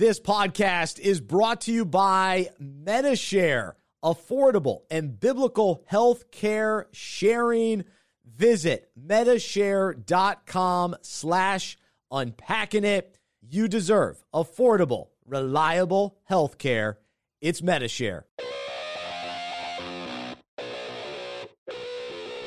[0.00, 7.84] This podcast is brought to you by Medi-Share, affordable and biblical health care sharing.
[8.24, 11.76] Visit medishare.com slash
[12.10, 13.18] unpacking it.
[13.42, 16.98] You deserve affordable, reliable health care.
[17.42, 18.24] It's Medi-Share.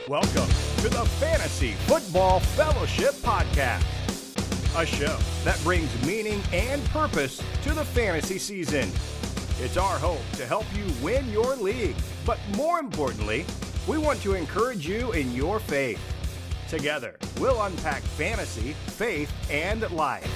[0.08, 3.86] Welcome to the Fantasy Football Fellowship Podcast,
[4.76, 8.90] a show that brings meaning and purpose to the fantasy season.
[9.59, 13.46] It's our hope to help you win your league, but more importantly,
[13.88, 16.02] we want to encourage you in your faith.
[16.70, 20.27] Together, we'll unpack fantasy, faith, and life.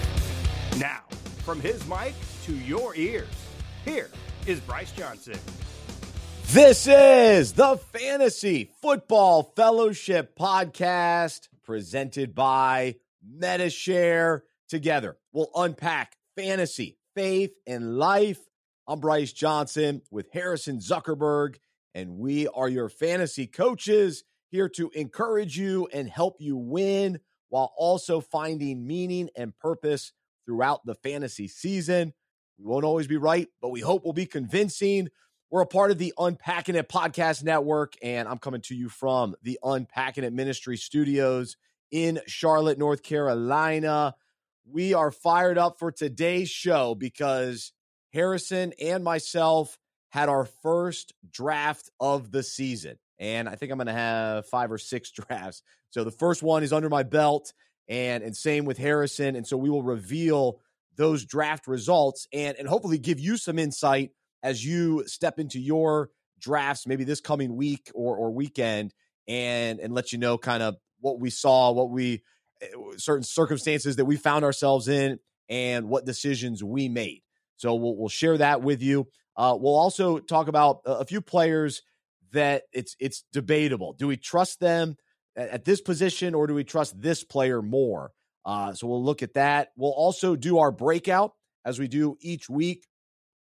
[0.78, 1.02] Now,
[1.44, 2.14] from his mic
[2.44, 3.28] to your ears,
[3.86, 4.12] here
[4.46, 5.40] is Bryce Johnson.
[6.50, 12.98] This is the Fantasy Football Fellowship Podcast presented by
[13.30, 14.44] Medi-Share.
[14.70, 18.40] Together, we'll unpack fantasy, faith, and life.
[18.86, 21.56] I'm Bryce Johnson with Harrison Zuckerberg,
[21.96, 27.72] and we are your fantasy coaches here to encourage you and help you win while
[27.78, 30.12] also finding meaning and purpose
[30.46, 32.14] throughout the fantasy season.
[32.58, 35.10] We won't always be right, but we hope we'll be convincing.
[35.50, 39.36] We're a part of the Unpacking It Podcast Network, and I'm coming to you from
[39.44, 41.56] the Unpacking It Ministry Studios
[41.92, 44.16] in Charlotte, North Carolina.
[44.70, 47.72] We are fired up for today's show because
[48.14, 49.78] Harrison and myself
[50.10, 52.98] had our first draft of the season.
[53.20, 55.62] And I think I'm going to have five or six drafts.
[55.90, 57.54] So the first one is under my belt,
[57.88, 59.36] and, and same with Harrison.
[59.36, 60.60] And so we will reveal
[60.96, 64.12] those draft results and, and hopefully give you some insight
[64.44, 68.94] as you step into your drafts, maybe this coming week or, or weekend,
[69.28, 72.24] and and let you know kind of what we saw, what we
[72.62, 72.68] eh,
[72.98, 77.22] certain circumstances that we found ourselves in, and what decisions we made.
[77.58, 79.08] So we'll we'll share that with you.
[79.36, 81.84] Uh, we'll also talk about a, few players
[82.32, 83.94] that it's it's debatable.
[83.94, 84.98] Do we trust them
[85.36, 88.12] at, at this position, or do we trust this player more?
[88.46, 89.70] Uh, so we'll look at that.
[89.76, 91.34] We'll also do our breakout
[91.66, 92.88] as we do each week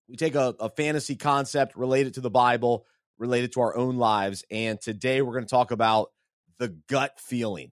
[0.07, 2.85] we take a, a fantasy concept related to the Bible,
[3.17, 4.43] related to our own lives.
[4.51, 6.11] And today we're going to talk about
[6.59, 7.71] the gut feeling.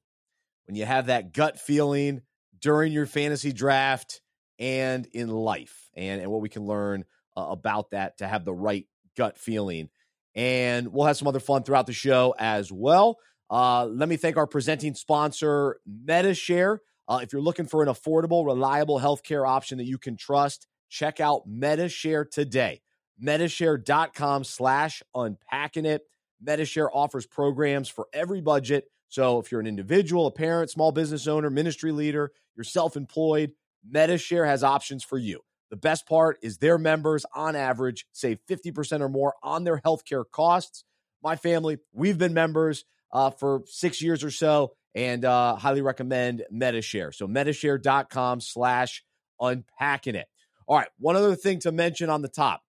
[0.66, 2.22] When you have that gut feeling
[2.60, 4.22] during your fantasy draft
[4.60, 7.06] and in life, and, and what we can learn
[7.36, 8.86] uh, about that to have the right
[9.18, 9.90] gut feeling.
[10.36, 13.18] And we'll have some other fun throughout the show as well.
[13.50, 16.80] Uh, let me thank our presenting sponsor, Medi-Share.
[17.08, 21.20] Uh, if you're looking for an affordable, reliable healthcare option that you can trust, check
[21.20, 22.82] out Medi-Share today.
[23.20, 26.04] Medi-Share.com slash unpacking it.
[26.42, 28.86] Medi-Share offers programs for every budget.
[29.10, 33.52] So if you're an individual, a parent, small business owner, ministry leader, you're self-employed,
[33.90, 35.42] Medi-Share has options for you.
[35.70, 40.26] The best part is their members, on average, save 50% or more on their healthcare
[40.30, 40.84] costs.
[41.24, 46.44] My family, we've been members uh, for six years or so and uh, highly recommend
[46.52, 47.12] Medi-Share.
[47.12, 49.04] So Medi-Share.com slash
[49.40, 50.28] unpacking it.
[50.68, 52.62] All right, one other thing to mention on the top.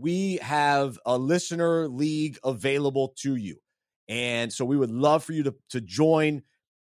[0.00, 3.56] We have a listener league available to you.
[4.08, 6.42] And so we would love for you to, to join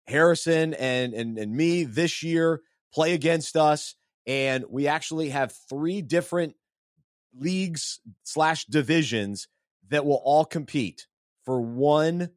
[0.06, 2.60] Harrison and, and, and me this year,
[2.92, 3.94] play against us.
[4.26, 6.54] And we actually have three different
[7.38, 9.48] leagues slash divisions
[9.88, 11.06] that will all compete
[11.44, 12.30] for one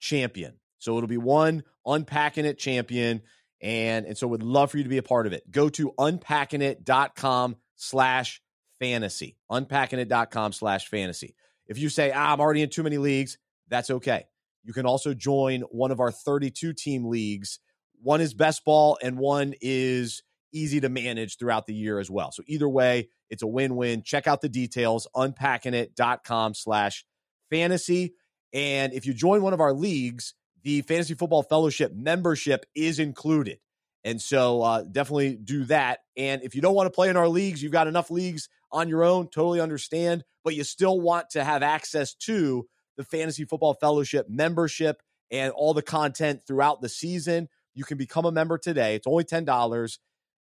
[0.00, 0.54] champion.
[0.78, 3.22] So it'll be one unpacking it champion.
[3.60, 5.48] And, and so would love for you to be a part of it.
[5.50, 8.41] Go to unpackingit.com slash
[8.82, 9.36] fantasy.
[9.50, 11.36] Unpackingit.com slash fantasy.
[11.68, 13.38] If you say, ah, I'm already in too many leagues,
[13.68, 14.24] that's okay.
[14.64, 17.60] You can also join one of our 32 team leagues.
[18.02, 22.32] One is best ball and one is easy to manage throughout the year as well.
[22.32, 24.02] So either way, it's a win-win.
[24.02, 27.04] Check out the details, unpackingit.com slash
[27.50, 28.14] fantasy.
[28.52, 30.34] And if you join one of our leagues,
[30.64, 33.58] the Fantasy Football Fellowship membership is included.
[34.04, 36.00] And so uh, definitely do that.
[36.16, 38.88] And if you don't want to play in our leagues, you've got enough leagues on
[38.88, 42.66] your own, totally understand, but you still want to have access to
[42.96, 47.48] the Fantasy Football Fellowship membership and all the content throughout the season.
[47.74, 48.94] You can become a member today.
[48.94, 49.98] It's only $10,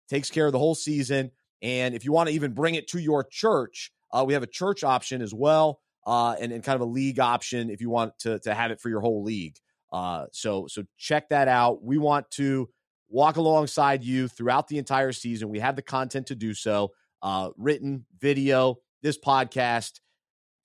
[0.08, 1.30] takes care of the whole season.
[1.60, 4.48] And if you want to even bring it to your church, uh, we have a
[4.48, 8.18] church option as well, uh, and, and kind of a league option if you want
[8.20, 9.56] to, to have it for your whole league.
[9.92, 11.82] Uh, so so check that out.
[11.82, 12.68] We want to
[13.08, 15.48] walk alongside you throughout the entire season.
[15.48, 16.92] We have the content to do so,
[17.22, 20.00] uh, written, video, this podcast,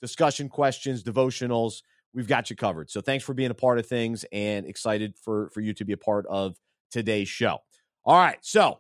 [0.02, 1.82] discussion questions, devotionals.
[2.14, 2.90] We've got you covered.
[2.90, 5.94] So thanks for being a part of things and excited for for you to be
[5.94, 6.56] a part of
[6.92, 7.60] today's show.
[8.06, 8.38] All right.
[8.42, 8.80] So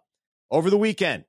[0.51, 1.25] over the weekend,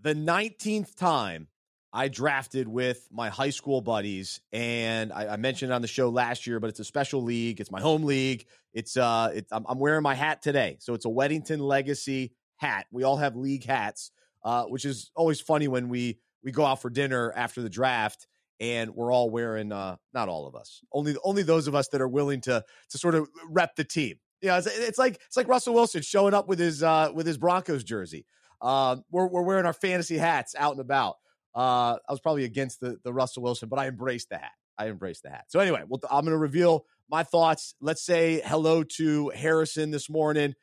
[0.00, 1.48] the 19th time
[1.92, 6.46] I drafted with my high school buddies, and I, I, mentioned on the show last
[6.46, 7.60] year, but it's a special league.
[7.60, 8.46] It's my home league.
[8.72, 12.86] It's uh, it's, I'm, I'm, wearing my hat today, so it's a Weddington Legacy hat.
[12.90, 14.10] We all have league hats,
[14.44, 18.26] uh, which is always funny when we we go out for dinner after the draft,
[18.60, 22.00] and we're all wearing uh, not all of us, only only those of us that
[22.00, 24.16] are willing to to sort of rep the team.
[24.40, 27.38] Yeah, it's, it's like it's like Russell Wilson showing up with his uh, with his
[27.38, 28.26] Broncos jersey.
[28.60, 31.16] Uh, we're we're wearing our fantasy hats out and about.
[31.54, 34.52] Uh, I was probably against the, the Russell Wilson, but I embraced the hat.
[34.78, 35.44] I embraced the hat.
[35.48, 37.74] So anyway, well, I'm going to reveal my thoughts.
[37.80, 40.54] Let's say hello to Harrison this morning.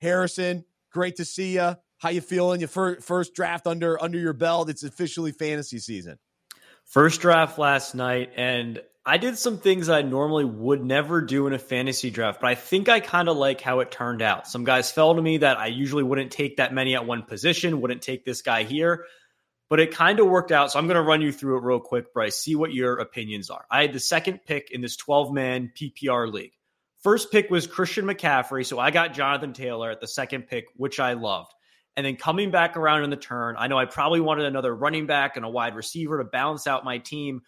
[0.00, 1.76] Harrison, great to see you.
[1.98, 2.60] How you feeling?
[2.60, 4.70] Your first, first draft under under your belt.
[4.70, 6.18] It's officially fantasy season.
[6.84, 11.52] First draft last night, and I did some things I normally would never do in
[11.52, 14.48] a fantasy draft, but I think I kind of like how it turned out.
[14.48, 17.80] Some guys fell to me that I usually wouldn't take that many at one position,
[17.80, 19.04] wouldn't take this guy here
[19.68, 20.72] but it kind of worked out.
[20.72, 23.50] So I'm going to run you through it real quick, Bryce, see what your opinions
[23.50, 23.64] are.
[23.70, 26.52] I had the second pick in this 12 man PPR league.
[27.02, 28.66] First pick was Christian McCaffrey.
[28.66, 31.52] So I got Jonathan Taylor at the second pick, which I loved.
[31.98, 35.06] And then coming back around in the turn, I know I probably wanted another running
[35.06, 37.40] back and a wide receiver to balance out my team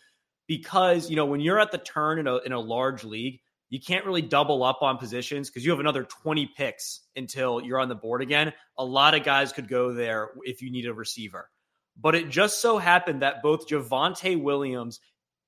[0.48, 3.38] because, you know, when you're at the turn in a, in a large league,
[3.68, 7.78] you can't really double up on positions because you have another 20 picks until you're
[7.78, 8.52] on the board again.
[8.76, 11.48] A lot of guys could go there if you need a receiver.
[11.96, 14.98] But it just so happened that both Javonte Williams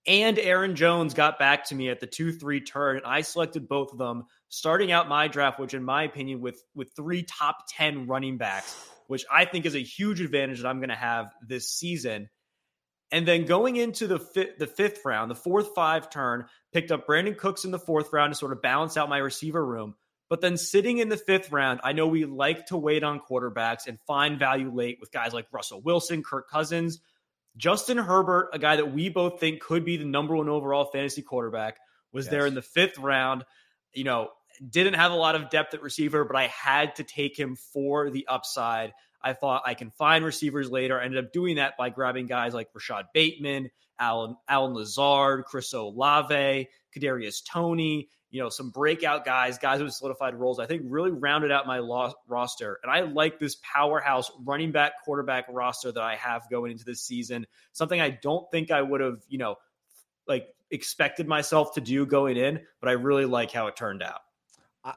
[0.06, 2.96] and Aaron Jones got back to me at the 2 3 turn.
[2.96, 6.62] And I selected both of them, starting out my draft, which, in my opinion, with,
[6.74, 8.74] with three top 10 running backs,
[9.06, 12.28] which I think is a huge advantage that I'm going to have this season.
[13.12, 17.06] And then going into the fifth, the fifth round, the fourth five turn, picked up
[17.06, 19.94] Brandin Cooks in the fourth round to sort of balance out my receiver room.
[20.30, 23.86] But then sitting in the fifth round, I know we like to wait on quarterbacks
[23.86, 27.00] and find value late with guys like Russell Wilson, Kirk Cousins,
[27.56, 31.22] Justin Herbert, a guy that we both think could be the number one overall fantasy
[31.22, 31.78] quarterback,
[32.12, 32.30] was yes.
[32.30, 33.44] there in the fifth round.
[33.92, 34.30] You know,
[34.70, 38.10] didn't have a lot of depth at receiver, but I had to take him for
[38.10, 38.92] the upside.
[39.22, 41.00] I thought I can find receivers later.
[41.00, 45.72] I ended up doing that by grabbing guys like Rashod Bateman, Alan, Allen Lazard, Chris
[45.72, 51.10] Olave, Kadarius Toney, you know, some breakout guys, guys with solidified roles, I think really
[51.10, 52.80] rounded out my lo- roster.
[52.82, 57.02] And I like this powerhouse running back quarterback roster that I have going into this
[57.02, 57.46] season.
[57.72, 59.56] Something I don't think I would have, you know,
[60.26, 64.20] like expected myself to do going in, but I really like how it turned out.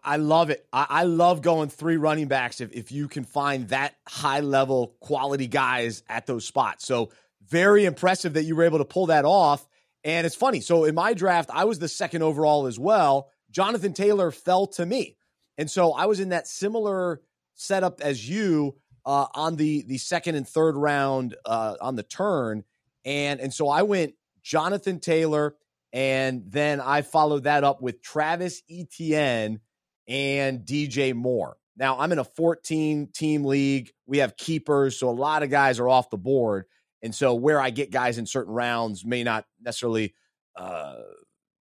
[0.04, 0.66] I love it.
[0.74, 5.46] I, love going three running backs if, if you can find that high level quality
[5.46, 6.88] guys at those spots.
[6.88, 7.12] So
[7.48, 9.68] very impressive that you were able to pull that off.
[10.06, 10.62] And it's funny.
[10.62, 13.30] So in my draft, I was the second overall as well.
[13.50, 15.18] Jonathan Taylor fell to me.
[15.58, 17.22] And so I was in that similar
[17.56, 18.76] setup as you
[19.06, 22.64] uh, on the the second and third round uh, on the turn.
[23.04, 24.14] And and so I went
[24.44, 25.56] Jonathan Taylor,
[25.92, 29.60] and then I followed that up with Travis Etienne
[30.08, 31.58] and DJ Moore.
[31.78, 33.92] Now I'm in a 14 team league.
[34.06, 36.66] We have keepers, so a lot of guys are off the board.
[37.06, 40.16] And so where I get guys in certain rounds may not necessarily
[40.56, 40.96] uh,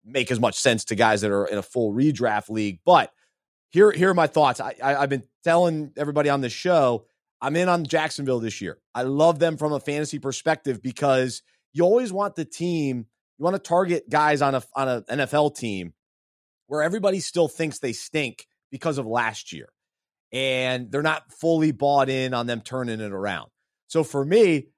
[0.03, 2.81] make as much sense to guys that are in a full redraft league.
[2.87, 3.13] But
[3.69, 4.59] here, here are my thoughts.
[4.59, 7.05] I, I, I've been telling everybody on the show,
[7.43, 8.79] I'm in on Jacksonville this year.
[8.95, 11.43] I love them from a fantasy perspective because
[11.75, 13.05] you always want the team,
[13.39, 15.93] you want to target guys on a on an NFL team
[16.69, 19.69] where everybody still thinks they stink because of last year.
[20.33, 23.51] And they're not fully bought in on them turning it around.
[23.89, 24.69] So for me,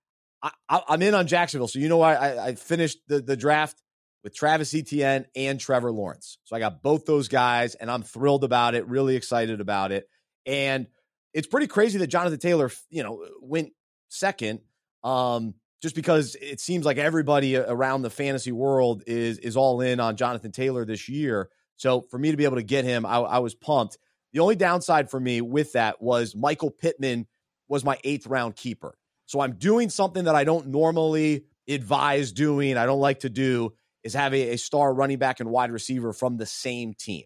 [0.68, 1.68] I, am in on Jacksonville.
[1.68, 3.82] So you know I, I finished the, the draft
[4.22, 6.38] with Travis Etienne and Trevor Lawrence.
[6.44, 8.86] So I got both those guys, and I'm thrilled about it.
[8.88, 10.08] Really excited about it.
[10.44, 10.86] And
[11.32, 13.72] it's pretty crazy that Jonathan Taylor, you know, went
[14.08, 14.60] second.
[15.04, 20.00] Um, just because it seems like everybody around the fantasy world is is all in
[20.00, 21.50] on Jonathan Taylor this year.
[21.76, 23.98] So for me to be able to get him, I, I was pumped.
[24.32, 27.26] The only downside for me with that was Michael Pittman
[27.68, 28.96] was my eighth round keeper.
[29.26, 32.76] So I'm doing something that I don't normally advise doing.
[32.76, 36.12] I don't like to do is have a, a star running back and wide receiver
[36.12, 37.25] from the same team.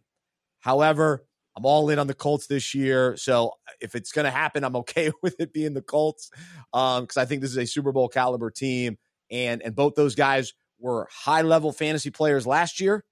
[0.61, 1.25] However,
[1.57, 3.17] I'm all in on the Colts this year.
[3.17, 6.31] So if it's going to happen, I'm okay with it being the Colts
[6.73, 8.97] because um, I think this is a Super Bowl caliber team.
[9.31, 13.05] And, and both those guys were high level fantasy players last year.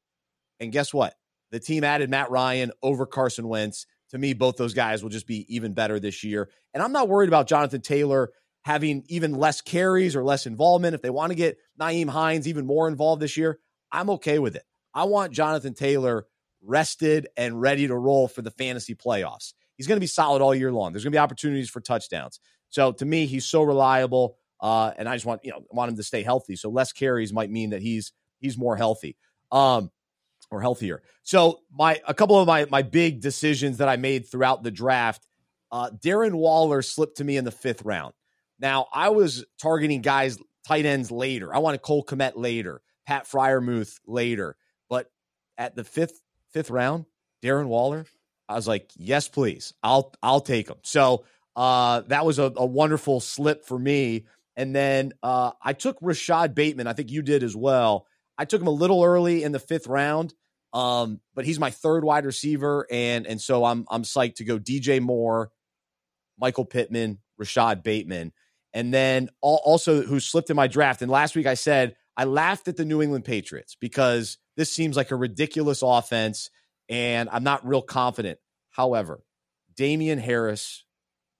[0.60, 1.14] And guess what?
[1.50, 3.86] The team added Matt Ryan over Carson Wentz.
[4.10, 6.48] To me, both those guys will just be even better this year.
[6.72, 8.30] And I'm not worried about Jonathan Taylor
[8.68, 10.94] having even less carries or less involvement.
[10.94, 13.58] If they want to get Nyheim Hines even more involved this year,
[13.90, 14.62] I'm okay with it.
[14.92, 16.26] I want Jonathan Taylor
[16.62, 19.54] rested and ready to roll for the fantasy playoffs.
[19.76, 20.92] He's going to be solid all year long.
[20.92, 22.40] There's going to be opportunities for touchdowns.
[22.68, 24.36] So to me, he's so reliable.
[24.60, 26.54] Uh, and I just want, you know, want him to stay healthy.
[26.54, 29.16] So less carries might mean that he's he's more healthy.
[29.50, 29.90] Um,
[30.50, 31.02] or healthier.
[31.22, 35.26] So my a couple of my my big decisions that I made throughout the draft,
[35.72, 38.12] uh, Darren Waller slipped to me in the fifth round.
[38.58, 41.54] Now I was targeting guys tight ends later.
[41.54, 44.56] I wanted Cole Kmet later, Pat Freiermuth later,
[44.88, 45.10] but
[45.56, 46.20] at the fifth
[46.52, 47.06] fifth round,
[47.42, 48.06] Darren Waller,
[48.48, 50.78] I was like, yes, please, I'll I'll take him.
[50.82, 51.24] So
[51.56, 54.26] uh, that was a, a wonderful slip for me.
[54.56, 56.86] And then uh, I took Rashod Bateman.
[56.86, 58.06] I think you did as well.
[58.36, 60.34] I took him a little early in the fifth round,
[60.72, 64.58] um, but he's my third wide receiver, and and so I'm I'm psyched to go
[64.58, 65.50] DJ Moore,
[66.38, 68.32] Michael Pittman, Rashod Bateman,
[68.72, 71.02] and then also who slipped in my draft.
[71.02, 74.96] And last week I said I laughed at the New England Patriots because this seems
[74.96, 76.50] like a ridiculous offense,
[76.88, 78.38] and I'm not real confident.
[78.70, 79.22] However,
[79.76, 80.84] Damien Harris,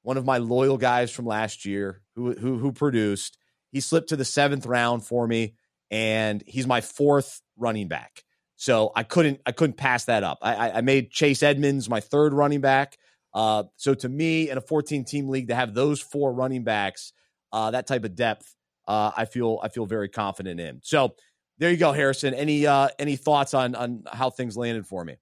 [0.02, 3.38] one of my loyal guys from last year, who who who produced,
[3.73, 5.54] he slipped to the seventh round for me
[5.90, 8.25] and he's my fourth running back.
[8.56, 10.38] So I couldn't I couldn't pass that up.
[10.42, 12.99] I, I made Chase Edmonds my third running back.
[13.38, 17.12] Uh, so to me, in a 14 team league, to have those four running backs,
[17.52, 18.52] uh, that type of depth,
[18.88, 20.80] uh, I feel I feel very confident in.
[20.83, 21.14] So
[21.59, 22.35] there you go, Harrison.
[22.35, 25.18] Any uh, any thoughts on on how things landed for me?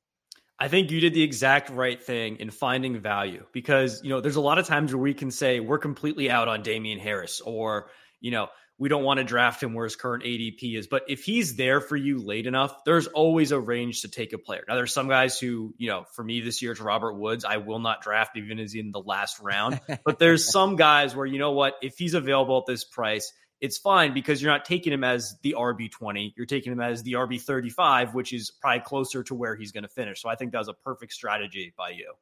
[0.59, 4.37] I think you did the exact right thing in finding value because you know there's
[4.37, 7.91] a lot of times where we can say we're completely out on Damien Harris or
[8.23, 10.87] you know we don't want to draft him where his current ADP is.
[10.87, 14.39] But if he's there for you late enough, there's always a range to take a
[14.39, 14.65] player.
[14.69, 17.45] Now, there's some guys who, you know, for me this year, it's Robert Woods.
[17.45, 19.81] I will not draft even as in the last round.
[20.05, 23.79] but there's some guys where, you know what, if he's available at this price, it's
[23.79, 26.35] fine because you're not taking him as the RB20.
[26.37, 29.89] You're taking him as the RB35, which is probably closer to where he's going to
[29.89, 30.21] finish.
[30.21, 32.13] So I think that was a perfect strategy by you.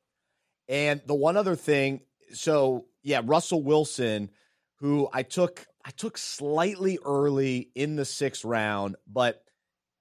[0.68, 4.30] And the one other thing, so yeah, Russell Wilson,
[4.76, 9.44] who I took I took slightly early in the sixth round, but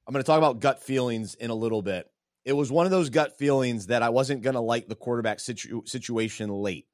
[0.08, 2.10] I'm going to talk about gut feelings in a little bit.
[2.46, 5.40] It was one of those gut feelings that I wasn't going to like the quarterback
[5.40, 6.88] situ- situation late.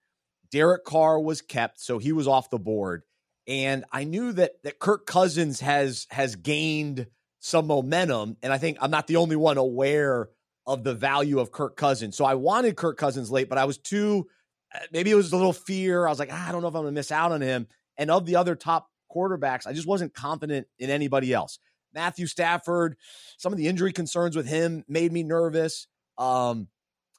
[0.52, 3.04] Derek Carr was kept, so he was off the board,
[3.48, 7.06] and I knew that that Kirk Cousins has has gained
[7.40, 10.30] some momentum, and I think I'm not the only one aware
[10.66, 12.18] of the value of Kirk Cousins.
[12.18, 14.28] So I wanted Kirk Cousins late, but I was too
[14.74, 16.06] uh, maybe it was a little fear.
[16.06, 17.68] I was like, ah, I don't know if I'm going to miss out on him.
[18.00, 21.60] And of the other top quarterbacks, I just wasn't confident in anybody else.
[21.94, 22.96] Matthew Stafford,
[23.38, 25.88] some of the injury concerns with him made me nervous.
[26.18, 26.68] Um,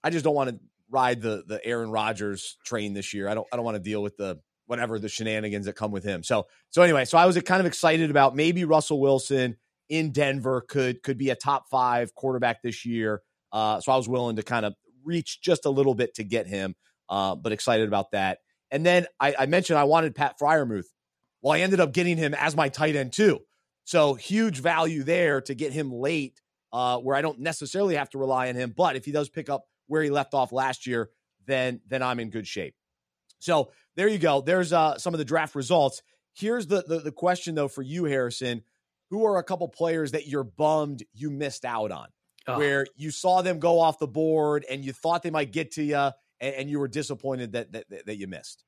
[0.02, 0.58] I just don't want to
[0.90, 3.28] ride the the Aaron Rodgers train this year.
[3.28, 6.04] I don't I don't want to deal with the whatever the shenanigans that come with
[6.04, 6.22] him.
[6.22, 9.56] So so anyway, so I was kind of excited about maybe Russell Wilson
[9.88, 13.22] in Denver could could be a top five quarterback this year.
[13.52, 16.46] Uh, so I was willing to kind of reach just a little bit to get
[16.46, 16.76] him,
[17.08, 18.38] uh, but excited about that.
[18.70, 20.86] And then I, I mentioned I wanted Pat Freiermuth.
[21.42, 23.40] Well, I ended up getting him as my tight end too.
[23.84, 26.40] So huge value there to get him late,
[26.72, 28.72] uh, where I don't necessarily have to rely on him.
[28.76, 31.10] But if he does pick up where he left off last year,
[31.46, 32.74] then then I'm in good shape.
[33.40, 34.42] So there you go.
[34.42, 36.02] There's uh, some of the draft results.
[36.34, 38.62] Here's the, the the question though for you, Harrison.
[39.10, 42.08] Who are a couple players that you're bummed you missed out on?
[42.46, 42.58] Oh.
[42.58, 45.82] Where you saw them go off the board and you thought they might get to
[45.82, 46.10] you,
[46.40, 48.64] and, and you were disappointed that, that that you missed?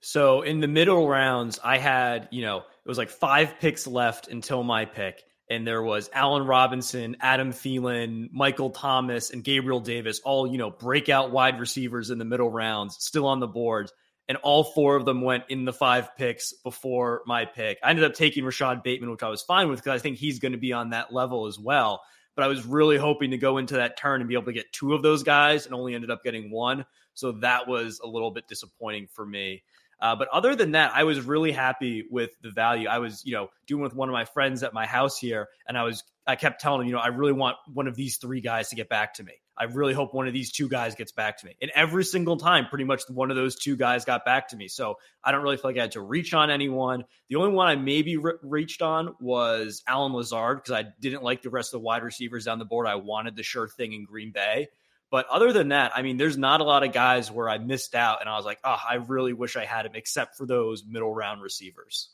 [0.00, 4.28] So in the middle rounds, I had you know it was like five picks left
[4.28, 10.20] until my pick, and there was Allen Robinson, Adam Thielen, Michael Thomas, and Gabriel Davis,
[10.20, 13.90] all you know breakout wide receivers in the middle rounds, still on the board.
[14.28, 17.78] And all four of them went in the five picks before my pick.
[17.82, 20.38] I ended up taking Rashod Bateman, which I was fine with because I think he's
[20.38, 22.00] going to be on that level as well
[22.40, 24.72] but I was really hoping to go into that turn and be able to get
[24.72, 26.86] two of those guys and only ended up getting one.
[27.12, 29.62] So that was a little bit disappointing for me.
[30.00, 32.88] Uh, but other than that, I was really happy with the value.
[32.88, 35.76] I was, you know, doing with one of my friends at my house here, and
[35.76, 38.40] I was, I kept telling him, you know, I really want one of these three
[38.40, 39.32] guys to get back to me.
[39.56, 41.54] I really hope one of these two guys gets back to me.
[41.60, 44.68] And every single time, pretty much one of those two guys got back to me.
[44.68, 47.04] So I don't really feel like I had to reach on anyone.
[47.28, 51.42] The only one I maybe re- reached on was Allen Lazard because I didn't like
[51.42, 52.86] the rest of the wide receivers down the board.
[52.86, 54.68] I wanted the sure thing in Green Bay.
[55.10, 57.94] But other than that, I mean, there's not a lot of guys where I missed
[57.94, 60.84] out and I was like, oh, I really wish I had him, except for those
[60.86, 62.08] middle round receivers.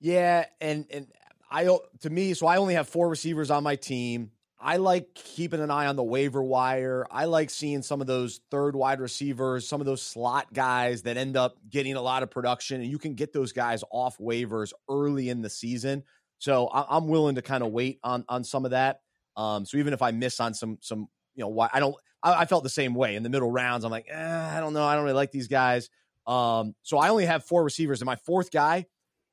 [0.00, 1.06] Yeah, and and
[1.52, 4.30] I to me, so I only have four receivers on my team.
[4.58, 7.04] I like keeping an eye on the waiver wire.
[7.10, 11.16] I like seeing some of those third wide receivers, some of those slot guys that
[11.16, 14.72] end up getting a lot of production, and you can get those guys off waivers
[14.88, 16.04] early in the season.
[16.38, 19.00] So I'm willing to kind of wait on on some of that.
[19.36, 21.94] Um, so even if I miss on some some you know, why I don't.
[22.22, 23.84] I, I, felt the same way in the middle rounds.
[23.84, 24.84] I'm like, eh, I don't know.
[24.84, 25.90] I don't really like these guys.
[26.26, 28.86] Um, so I only have four receivers, and my fourth guy,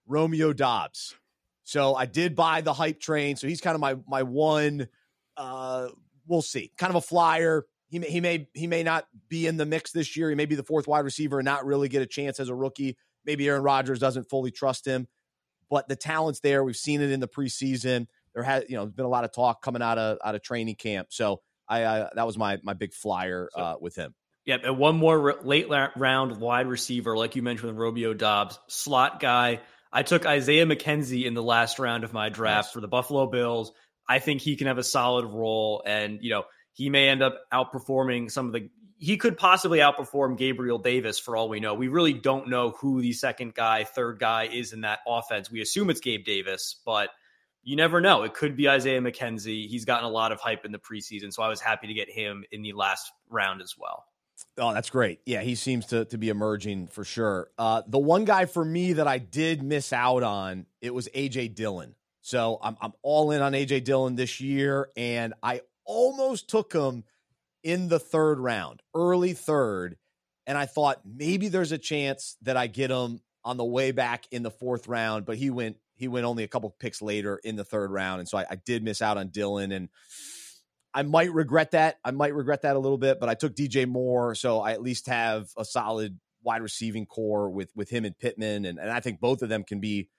[0.08, 1.16] Romeo Doubs.
[1.70, 3.36] So I did buy the hype train.
[3.36, 4.88] So he's kind of my my one.
[5.38, 5.90] Uh,
[6.26, 6.72] we'll see.
[6.80, 7.68] Kind of a flyer.
[7.90, 10.30] He may, he may he may not be in the mix this year.
[10.30, 12.56] He may be the fourth wide receiver and not really get a chance as a
[12.56, 12.98] rookie.
[13.24, 15.08] Maybe Aaron Rodgers doesn't fully trust him,
[15.70, 16.64] but the talent's there.
[16.64, 18.08] We've seen it in the preseason.
[18.34, 20.74] There has you know been a lot of talk coming out of out of training
[20.74, 21.10] camp.
[21.12, 24.16] So I uh, that was my my big flyer uh, with him.
[24.46, 29.20] Yep, and one more late round wide receiver, like you mentioned with Romeo Doubs, slot
[29.20, 29.60] guy.
[29.92, 32.74] I took Isaiah McKenzie in the last round of my draft nice.
[32.74, 33.72] for the Buffalo Bills.
[34.08, 37.40] I think he can have a solid role, and you know he may end up
[37.54, 38.70] outperforming some of the.
[38.98, 41.74] He could possibly outperform Gabriel Davis for all we know.
[41.74, 45.50] We really don't know who the second guy, third guy is in that offense.
[45.50, 47.10] We assume it's Gabe Davis, but
[47.64, 48.24] you never know.
[48.24, 49.68] It could be Isaiah McKenzie.
[49.68, 52.10] He's gotten a lot of hype in the preseason, so I was happy to get
[52.10, 54.06] him in the last round as well.
[54.60, 55.22] Oh, that's great.
[55.26, 57.50] Yeah, he seems to to be emerging for sure.
[57.58, 61.56] Uh, the one guy for me that I did miss out on, it was AJ
[61.56, 61.96] Dillon.
[62.22, 67.04] So I'm I'm all in on AJ Dillon this year, and I almost took him
[67.64, 69.98] in the third round, early third,
[70.46, 74.26] and I thought maybe there's a chance that I get him on the way back
[74.32, 77.56] in the fourth round, but he went he went only a couple picks later in
[77.56, 79.90] the third round, and so I, I did miss out on Dillon and
[80.94, 81.98] I might regret that.
[82.04, 84.82] I might regret that a little bit, but I took DJ Moore, so I at
[84.82, 89.00] least have a solid wide receiving core with with him and Pittman, and, and I
[89.00, 90.10] think both of them can be,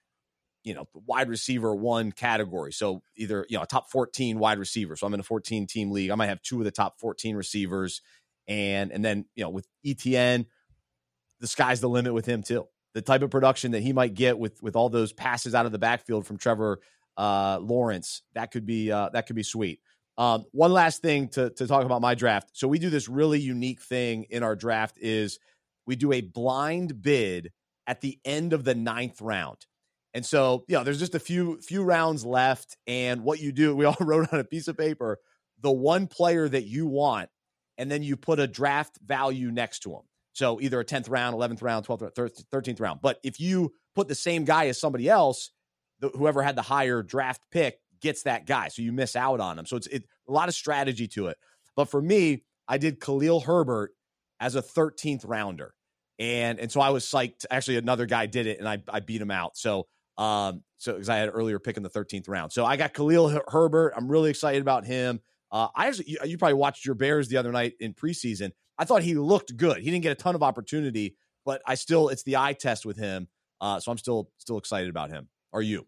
[0.62, 2.73] you know, wide receiver one category.
[2.73, 4.97] So either you know a top fourteen wide receiver.
[4.97, 6.11] So I'm in a 14 team league.
[6.11, 8.03] I might have two of the top 14 receivers,
[8.47, 10.47] and and then you know with Etienne,
[11.41, 12.67] the sky's the limit with him too.
[12.95, 15.73] The type of production that he might get with with all those passes out of
[15.73, 16.79] the backfield from Trevor
[17.17, 19.81] uh, Lawrence, that could be uh, that could be sweet.
[20.19, 22.50] Um, one last thing to, to talk about my draft.
[22.52, 25.38] So we do this really unique thing in our draft is
[25.87, 27.52] we do a blind bid
[27.87, 29.59] at the end of the ninth round.
[30.12, 32.76] And so, you know, there's just a few few rounds left.
[32.87, 35.18] And what you do, we all wrote on a piece of paper
[35.61, 37.29] the one player that you want,
[37.77, 40.03] and then you put a draft value next to him.
[40.33, 43.01] So either a 10th round, 11th round, 12th, 13th round.
[43.03, 45.51] But if you put the same guy as somebody else,
[45.99, 48.69] the, whoever had the higher draft pick gets that guy.
[48.69, 49.67] So you miss out on him.
[49.67, 51.39] So it's it, a lot of strategy to it.
[51.77, 53.93] But for me, I did Khalil Herbert
[54.39, 55.75] as a 13th rounder.
[56.19, 57.47] And and so I was psyched.
[57.51, 59.57] Actually, another guy did it and I, I beat him out.
[59.57, 59.87] So
[60.19, 62.53] um so because I had an earlier pick in the 13th round.
[62.53, 63.95] So I got Khalil Herbert.
[63.97, 65.21] I'm really excited about him.
[65.53, 68.53] Uh, I actually, you, you probably watched your Bears the other night in preseason.
[68.79, 69.79] I thought he looked good.
[69.79, 72.97] He didn't get a ton of opportunity, but I still, it's the eye test with
[72.97, 73.29] him.
[73.61, 75.29] Uh, so I'm still, still excited about him.
[75.53, 75.87] Are you?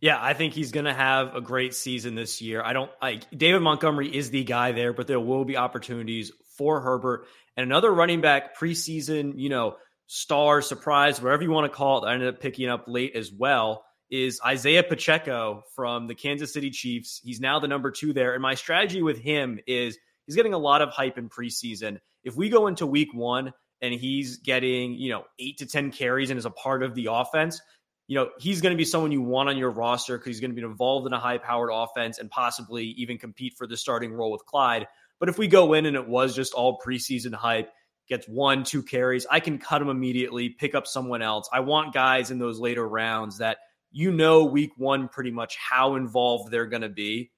[0.00, 2.62] Yeah, I think he's going to have a great season this year.
[2.62, 6.80] I don't like David Montgomery is the guy there, but there will be opportunities for
[6.80, 12.04] Herbert and another running back preseason, you know, star surprise, whatever you want to call
[12.04, 12.08] it.
[12.08, 16.70] I ended up picking up late as well is Isaiah Pacheco from the Kansas City
[16.70, 17.20] Chiefs.
[17.22, 20.58] He's now the number 2 there and my strategy with him is he's getting a
[20.58, 21.98] lot of hype in preseason.
[22.24, 26.30] If we go into week 1 and he's getting, you know, 8 to 10 carries
[26.30, 27.60] and is a part of the offense,
[28.08, 30.50] you know, he's going to be someone you want on your roster because he's going
[30.50, 34.12] to be involved in a high powered offense and possibly even compete for the starting
[34.12, 34.88] role with Clyde.
[35.20, 37.70] But if we go in and it was just all preseason hype,
[38.08, 41.50] gets one, two carries, I can cut him immediately, pick up someone else.
[41.52, 43.58] I want guys in those later rounds that
[43.92, 47.30] you know week one pretty much how involved they're going to be.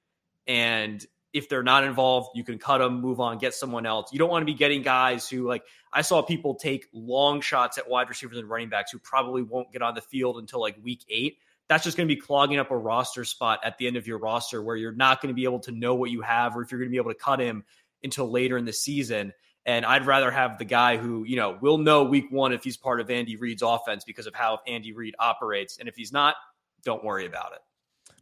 [0.47, 4.11] And if they're not involved, you can cut them, move on, get someone else.
[4.11, 5.63] You don't want to be getting guys who, like,
[5.93, 9.71] I saw people take long shots at wide receivers and running backs who probably won't
[9.71, 11.37] get on the field until like week eight.
[11.69, 14.17] That's just going to be clogging up a roster spot at the end of your
[14.17, 16.71] roster where you're not going to be able to know what you have or if
[16.71, 17.63] you're going to be able to cut him
[18.03, 19.31] until later in the season.
[19.65, 22.77] And I'd rather have the guy who, you know, will know week one if he's
[22.77, 25.77] part of Andy Reid's offense because of how Andy Reid operates.
[25.77, 26.35] And if he's not,
[26.83, 27.59] don't worry about it.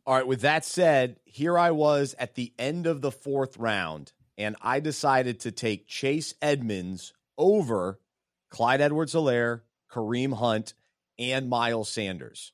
[0.06, 0.28] All right.
[0.28, 4.80] With that said, here I was at the end of the fourth round, and I
[4.80, 8.00] decided to take Chase Edmonds over
[8.50, 10.74] Clyde Edwards Helaire, Kareem Hunt,
[11.18, 12.54] and Miles Sanders.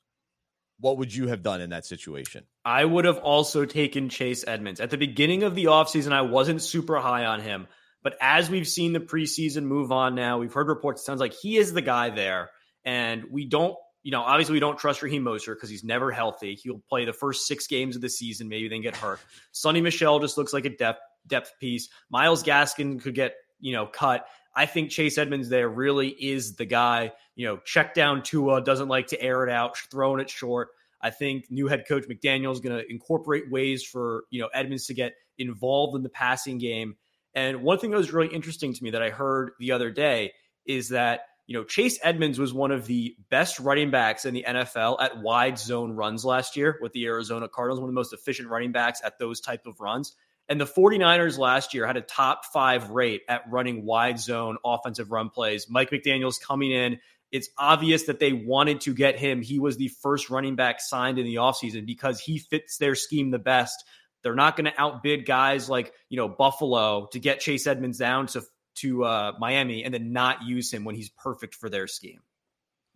[0.80, 2.44] What would you have done in that situation?
[2.66, 4.82] I would have also taken Chase Edmonds.
[4.82, 7.68] At the beginning of the offseason, I wasn't super high on him.
[8.04, 11.34] But as we've seen the preseason move on now, we've heard reports, it sounds like
[11.34, 12.50] he is the guy there.
[12.84, 16.54] And we don't you know, obviously we don't trust Raheem Mostert because he's never healthy.
[16.54, 19.20] He'll play the first six games of the season, maybe then get hurt.
[19.52, 21.90] Sony Michel just looks like a depth depth piece.
[22.12, 24.28] Myles Gaskin could get you know cut.
[24.54, 27.14] I think Chase Edmonds there really is the guy.
[27.36, 30.70] You know, check down Tua doesn't like to air it out, throwing it short.
[31.02, 34.86] I think new head coach McDaniel is going to incorporate ways for you know Edmonds
[34.86, 36.96] to get involved in the passing game.
[37.34, 40.34] And one thing that was really interesting to me that I heard the other day
[40.64, 44.46] is that you know, Chase Edmonds was one of the best running backs in the
[44.48, 48.14] NFL at wide zone runs last year with the Arizona Cardinals, one of the most
[48.14, 50.16] efficient running backs at those type of runs.
[50.50, 55.12] And the 49ers last year had a top five rate at running wide zone offensive
[55.12, 55.68] run plays.
[55.70, 57.00] Mike McDaniel's coming in.
[57.32, 59.42] It's obvious that they wanted to get him.
[59.42, 63.32] He was the first running back signed in the offseason because he fits their scheme
[63.32, 63.84] the best.
[64.24, 68.28] They're not going to outbid guys like, you know, Buffalo to get Chase Edmonds down
[68.28, 68.44] to
[68.76, 72.22] to uh, Miami and then not use him when he's perfect for their scheme.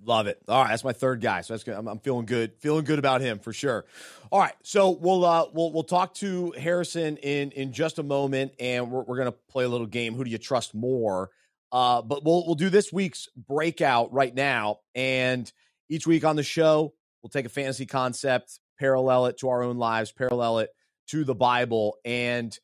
[0.06, 0.40] Love it.
[0.48, 1.42] All right, that's my third guy.
[1.42, 1.76] So that's good.
[1.76, 3.86] I'm, I'm, feeling good, feeling good about him for sure.
[4.32, 8.54] All right, so we'll uh, we'll we'll talk to Harrison in in just a moment,
[8.62, 10.16] and we're we're gonna play a little game.
[10.16, 11.32] Who do you trust more?
[11.72, 15.52] Uh, but we'll we'll do this week's breakout right now, and
[15.90, 19.78] each week on the show we'll take a fantasy concept, parallel it to our own
[19.78, 20.70] lives, parallel it
[21.08, 22.58] to the Bible, and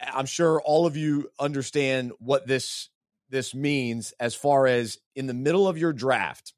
[0.00, 2.88] I'm sure all of you understand what this
[3.28, 6.52] this means as far as in the middle of your draft,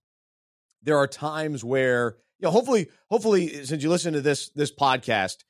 [0.82, 5.44] there are times where you know, hopefully, hopefully, since you listen to this this podcast,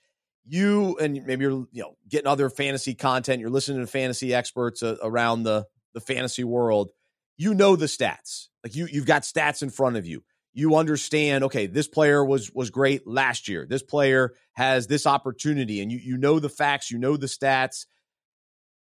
[0.45, 4.83] you and maybe you're you know getting other fantasy content, you're listening to fantasy experts
[4.83, 6.91] uh, around the the fantasy world.
[7.39, 10.23] You know the stats, like you you've got stats in front of you.
[10.55, 13.67] You understand, okay, this player was was great last year.
[13.69, 17.87] This player has this opportunity, and you you know the facts, you know the stats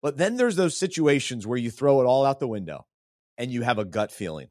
[0.02, 2.87] but then there's those situations where you throw it all out the window
[3.38, 4.48] and you have a gut feeling.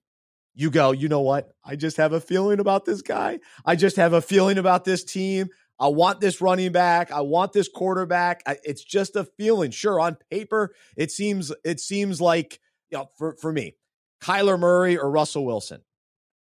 [0.56, 1.50] You go, you know what?
[1.64, 3.40] I just have a feeling about this guy.
[3.66, 5.50] I just have a feeling about this team.
[5.80, 7.12] I want this running back.
[7.12, 8.44] I want this quarterback.
[8.46, 9.72] I, it's just a feeling.
[9.72, 13.76] Sure, on paper, it seems it seems like you know for for me,
[14.22, 15.82] Kyler Murray or Russell Wilson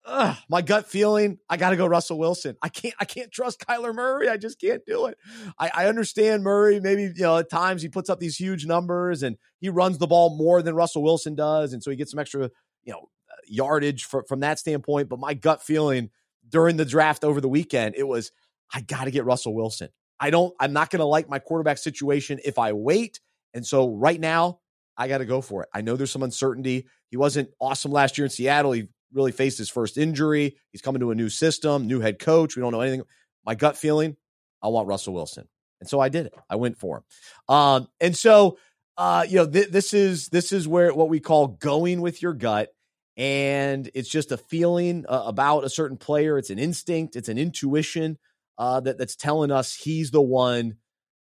[0.05, 2.57] ugh, my gut feeling, I got to go Russell Wilson.
[2.61, 4.29] I can't, I can't trust Kyler Murray.
[4.29, 5.17] I just can't do it.
[5.59, 6.79] I, I understand Murray.
[6.79, 10.07] Maybe you know at times he puts up these huge numbers and he runs the
[10.07, 12.49] ball more than Russell Wilson does, and so he gets some extra
[12.83, 15.09] you know uh, yardage for, from that standpoint.
[15.09, 16.09] But my gut feeling
[16.47, 18.31] during the draft over the weekend, it was
[18.73, 19.89] I got to get Russell Wilson.
[20.19, 20.53] I don't.
[20.59, 23.19] I'm not going to like my quarterback situation if I wait.
[23.53, 24.59] And so right now,
[24.95, 25.69] I got to go for it.
[25.73, 26.87] I know there's some uncertainty.
[27.09, 28.71] He wasn't awesome last year in Seattle.
[28.71, 30.57] He really faced his first injury.
[30.71, 32.55] He's coming to a new system, new head coach.
[32.55, 33.03] We don't know anything.
[33.45, 34.15] My gut feeling,
[34.61, 35.47] I want Russell Wilson.
[35.79, 36.33] And so I did it.
[36.49, 37.55] I went for him.
[37.55, 38.57] Um, and so,
[38.97, 42.33] uh, you know, th- this is this is where what we call going with your
[42.33, 42.69] gut,
[43.17, 46.37] and it's just a feeling uh, about a certain player.
[46.37, 47.15] It's an instinct.
[47.15, 48.19] It's an intuition
[48.59, 50.75] uh, that that's telling us he's the one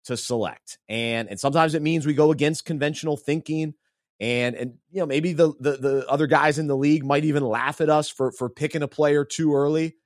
[0.05, 0.79] to select.
[0.89, 3.75] And and sometimes it means we go against conventional thinking
[4.21, 7.43] and and you know maybe the, the the other guys in the league might even
[7.43, 9.97] laugh at us for for picking a player too early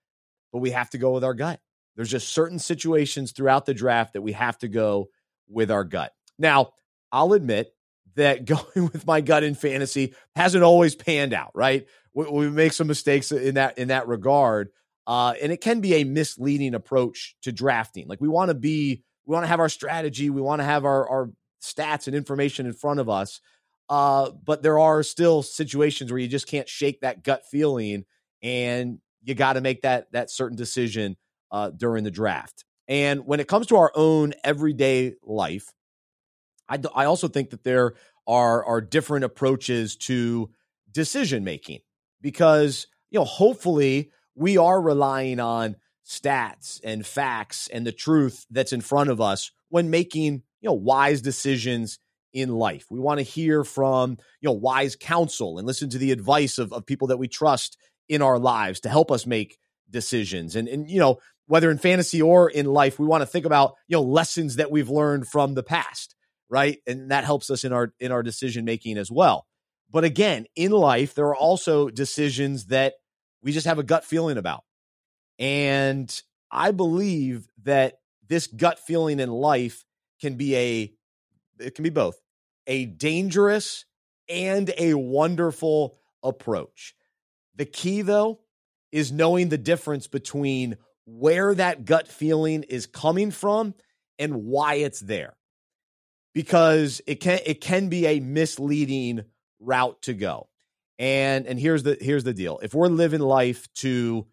[0.53, 1.59] but we have to go with our gut.
[1.97, 5.09] There's just certain situations throughout the draft that we have to go
[5.49, 6.13] with our gut.
[6.39, 6.73] Now
[7.11, 7.75] i'll admit
[8.15, 11.87] that going with my gut in fantasy hasn't always panned out right?
[12.15, 14.71] We, we make some mistakes in that in that regard
[15.07, 18.09] uh, and it can be a misleading approach to drafting.
[18.09, 20.85] Like we want to be we want to have our strategy we want to have
[20.85, 21.31] our our
[21.63, 23.41] stats and information in front of us
[23.89, 28.05] uh, but there are still situations where you just can't shake that gut feeling,
[28.43, 31.17] and you got to make that that certain decision
[31.51, 32.65] uh, during the draft.
[32.89, 35.73] And when it comes to our own everyday life,
[36.69, 37.95] I, I also think that there
[38.27, 40.51] are are different approaches to
[40.91, 41.81] decision making
[42.21, 48.73] because you know hopefully we are relying on stats and facts and the truth that's
[48.73, 51.99] in front of us when making you know wise decisions
[52.35, 52.87] in life.
[52.91, 56.73] We want to hear from, you know, wise counsel and listen to the advice of,
[56.73, 59.57] of people that we trust in our lives to help us make
[59.89, 60.57] decisions.
[60.57, 63.75] And, and, you know, whether in fantasy or in life, we want to think about,
[63.87, 66.15] you know, lessons that we've learned from the past,
[66.49, 66.79] right?
[66.87, 69.47] And that helps us in our in our decision making as well.
[69.91, 72.95] But again, in life, there are also decisions that
[73.43, 74.65] we just have a gut feeling about.
[75.39, 76.21] And
[76.51, 79.85] I believe that this gut feeling in life
[80.21, 80.93] can be a
[81.61, 82.19] it can be both
[82.67, 83.85] a dangerous
[84.29, 86.95] and a wonderful approach.
[87.57, 88.41] The key, though,
[88.93, 93.75] is knowing the difference between where that gut feeling is coming from
[94.19, 95.37] and why it's there.
[96.33, 99.25] Because it can it can be a misleading
[99.61, 100.49] route to go.
[100.99, 102.59] And and here's the here's the deal.
[102.63, 104.27] If we're living life to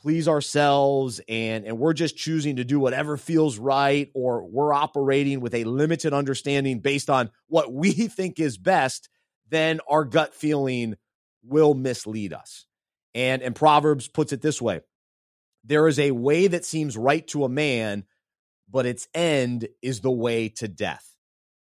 [0.00, 5.40] please ourselves and and we're just choosing to do whatever feels right or we're operating
[5.40, 9.08] with a limited understanding based on what we think is best
[9.48, 10.94] then our gut feeling
[11.42, 12.66] will mislead us.
[13.14, 14.80] And and proverbs puts it this way
[15.64, 18.04] there is a way that seems right to a man
[18.70, 21.04] but its end is the way to death.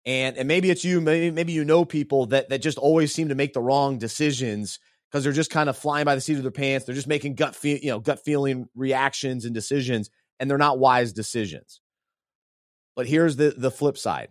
[0.05, 3.29] And and maybe it's you maybe maybe you know people that that just always seem
[3.29, 4.79] to make the wrong decisions
[5.11, 6.85] because they're just kind of flying by the seat of their pants.
[6.85, 10.79] They're just making gut feel, you know, gut feeling reactions and decisions, and they're not
[10.79, 11.81] wise decisions.
[12.95, 14.29] But here's the the flip side.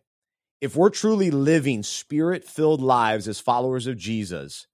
[0.61, 4.67] If we're truly living spirit-filled lives as followers of Jesus,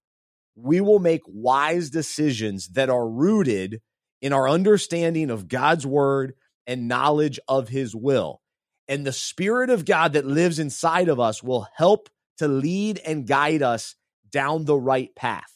[0.55, 3.81] we will make wise decisions that are rooted
[4.21, 6.33] in our understanding of God's word
[6.65, 8.41] and knowledge of his will.
[8.87, 13.27] And the spirit of God that lives inside of us will help to lead and
[13.27, 13.95] guide us
[14.29, 15.54] down the right path.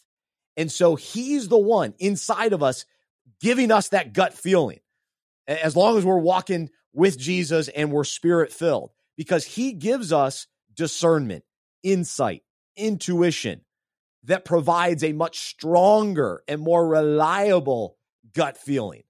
[0.60, 2.84] And so he's the one inside of us
[3.40, 4.82] giving us that gut feeling.
[5.48, 10.48] As long as we're walking with Jesus and we're spirit filled, because he gives us
[10.74, 11.46] discernment,
[11.82, 12.44] insight,
[12.76, 13.62] intuition
[14.26, 17.96] that provides a much stronger and more reliable
[18.34, 19.04] gut feeling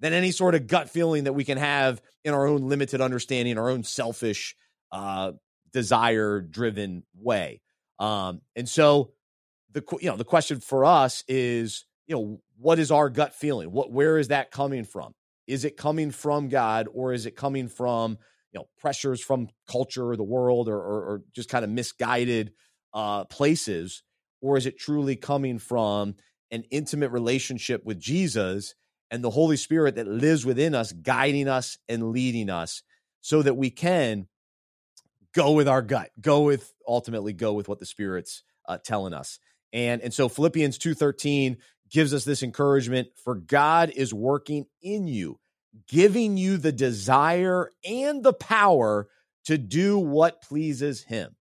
[0.00, 3.56] than any sort of gut feeling that we can have in our own limited understanding,
[3.56, 4.56] our own selfish,
[4.90, 5.30] uh,
[5.72, 7.60] desire driven way.
[8.00, 9.12] Um, and so
[9.80, 13.70] the you know the question for us is you know what is our gut feeling?
[13.70, 15.14] What where is that coming from?
[15.46, 18.18] Is it coming from God or is it coming from
[18.52, 22.52] you know pressures from culture or the world or, or, or just kind of misguided
[22.92, 24.02] uh, places,
[24.40, 26.14] or is it truly coming from
[26.50, 28.74] an intimate relationship with Jesus
[29.10, 32.82] and the Holy Spirit that lives within us, guiding us and leading us
[33.20, 34.26] so that we can
[35.34, 39.38] go with our gut, go with ultimately go with what the Spirit's uh, telling us.
[39.72, 41.56] And, and so Philippians 2.13
[41.90, 45.38] gives us this encouragement for God is working in you,
[45.88, 49.08] giving you the desire and the power
[49.44, 51.34] to do what pleases him.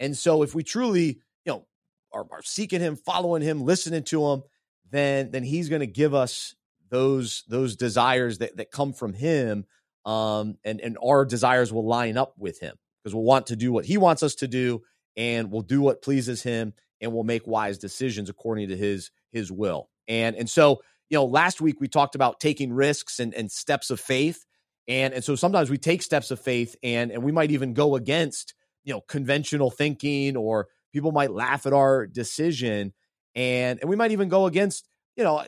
[0.00, 1.66] And so if we truly, you know,
[2.12, 4.42] are, are seeking him, following him, listening to him,
[4.90, 6.54] then then he's going to give us
[6.90, 9.66] those those desires that, that come from him
[10.04, 13.72] um, and and our desires will line up with him because we'll want to do
[13.72, 14.82] what he wants us to do
[15.16, 19.50] and we'll do what pleases him and we'll make wise decisions according to his his
[19.52, 19.88] will.
[20.06, 20.80] And and so
[21.10, 24.44] you know last week we talked about taking risks and and steps of faith.
[24.86, 27.94] And and so sometimes we take steps of faith and and we might even go
[27.96, 32.92] against you know conventional thinking or people might laugh at our decision
[33.34, 35.44] and and we might even go against you know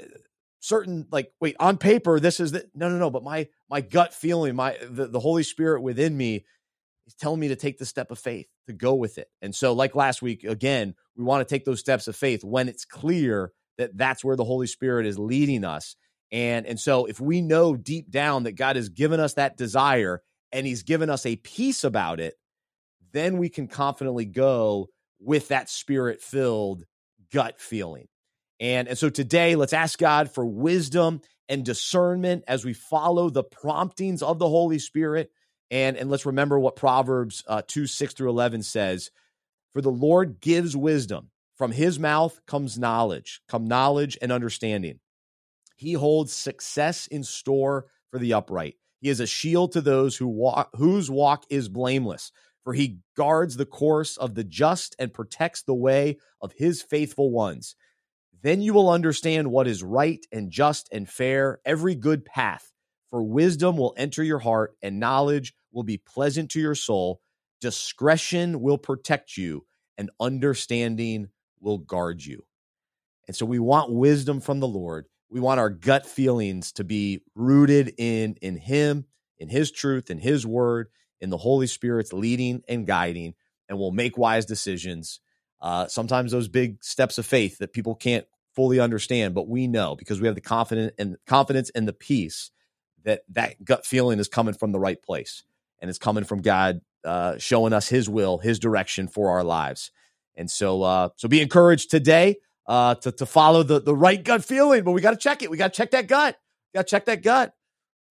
[0.61, 4.13] certain like wait on paper this is the no no no but my my gut
[4.13, 6.45] feeling my the, the holy spirit within me
[7.11, 9.73] is telling me to take the step of faith to go with it and so
[9.73, 13.53] like last week again we want to take those steps of faith when it's clear
[13.79, 15.97] that that's where the holy spirit is leading us
[16.31, 20.23] and and so if we know deep down that god has given us that desire
[20.53, 22.35] and he's given us a peace about it
[23.13, 24.89] then we can confidently go
[25.21, 26.85] with that spirit filled
[27.33, 28.07] gut feeling
[28.61, 33.43] and, and so today, let's ask God for wisdom and discernment as we follow the
[33.43, 35.33] promptings of the Holy Spirit.
[35.71, 39.11] And, and let's remember what Proverbs uh, 2 6 through 11 says
[39.73, 44.99] For the Lord gives wisdom, from his mouth comes knowledge, come knowledge and understanding.
[45.77, 48.77] He holds success in store for the upright.
[49.01, 52.33] He is a shield to those who walk, whose walk is blameless,
[52.65, 57.31] for he guards the course of the just and protects the way of his faithful
[57.31, 57.77] ones.
[58.43, 62.73] Then you will understand what is right and just and fair, every good path.
[63.09, 67.21] For wisdom will enter your heart, and knowledge will be pleasant to your soul.
[67.61, 69.67] Discretion will protect you,
[69.99, 71.29] and understanding
[71.61, 72.45] will guard you.
[73.27, 75.07] And so we want wisdom from the Lord.
[75.31, 79.05] We want our gut feelings to be rooted in, in Him,
[79.39, 80.89] in His truth, in His word,
[81.21, 83.35] in the Holy Spirit's leading and guiding,
[83.69, 85.21] and we'll make wise decisions
[85.61, 89.95] uh, sometimes those big steps of faith that people can't fully understand, but we know
[89.95, 92.51] because we have the confidence and confidence and the peace
[93.05, 95.45] that that gut feeling is coming from the right place
[95.81, 99.91] and it's coming from God uh, showing us His will, His direction for our lives.
[100.37, 104.45] And so, uh, so be encouraged today uh, to to follow the the right gut
[104.45, 105.51] feeling, but we got to check it.
[105.51, 106.39] We got to check that gut.
[106.75, 107.53] Got to check that gut.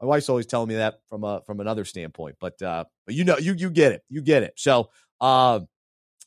[0.02, 3.24] My wife's always telling me that from a from another standpoint, but uh, but you
[3.24, 4.54] know you you get it, you get it.
[4.58, 4.90] So
[5.22, 5.62] uh,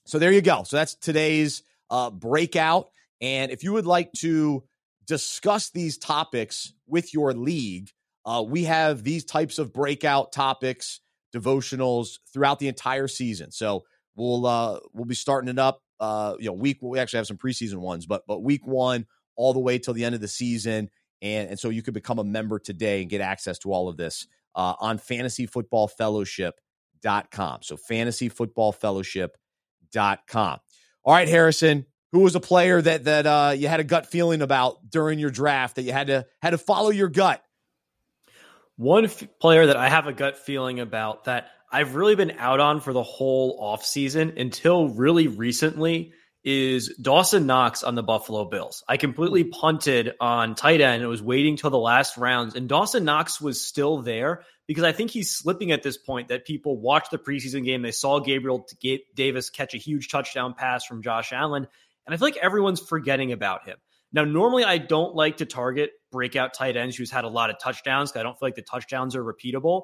[0.07, 0.63] so there you go.
[0.65, 2.89] So that's today's uh, breakout.
[3.21, 4.65] And if you would like to
[5.07, 7.91] discuss these topics with your league,
[8.25, 11.01] uh, we have these types of breakout topics,
[11.35, 13.51] devotionals throughout the entire season.
[13.51, 15.83] So we'll uh, we'll be starting it up.
[16.01, 19.53] Uh, you know, week we actually have some preseason ones, but but week one all
[19.53, 20.91] the way till the end of the season,
[21.21, 23.97] and and so you could become a member today and get access to all of
[23.97, 27.63] this uh, on fantasyfootballfellowship.com.
[27.63, 29.29] So fantasyfootballfellowship
[30.29, 30.59] com.
[31.05, 34.43] All right, Harrison, who was a player that that uh, you had a gut feeling
[34.43, 37.43] about during your draft that you had to had to follow your gut?
[38.83, 42.59] One f- player that I have a gut feeling about that I've really been out
[42.59, 48.83] on for the whole offseason until really recently is Dawson Knox on the Buffalo Bills.
[48.89, 51.05] I completely punted on tight end.
[51.05, 54.91] I was waiting till the last rounds, and Dawson Knox was still there because I
[54.91, 57.83] think he's slipping at this point that people watched the preseason game.
[57.83, 58.67] They saw Gabriel
[59.15, 61.69] Davis catch a huge touchdown pass from Josh Allen,
[62.05, 63.77] and I feel like everyone's forgetting about him.
[64.13, 67.59] Now, normally I don't like to target breakout tight ends who's had a lot of
[67.59, 69.83] touchdowns because I don't feel like the touchdowns are repeatable.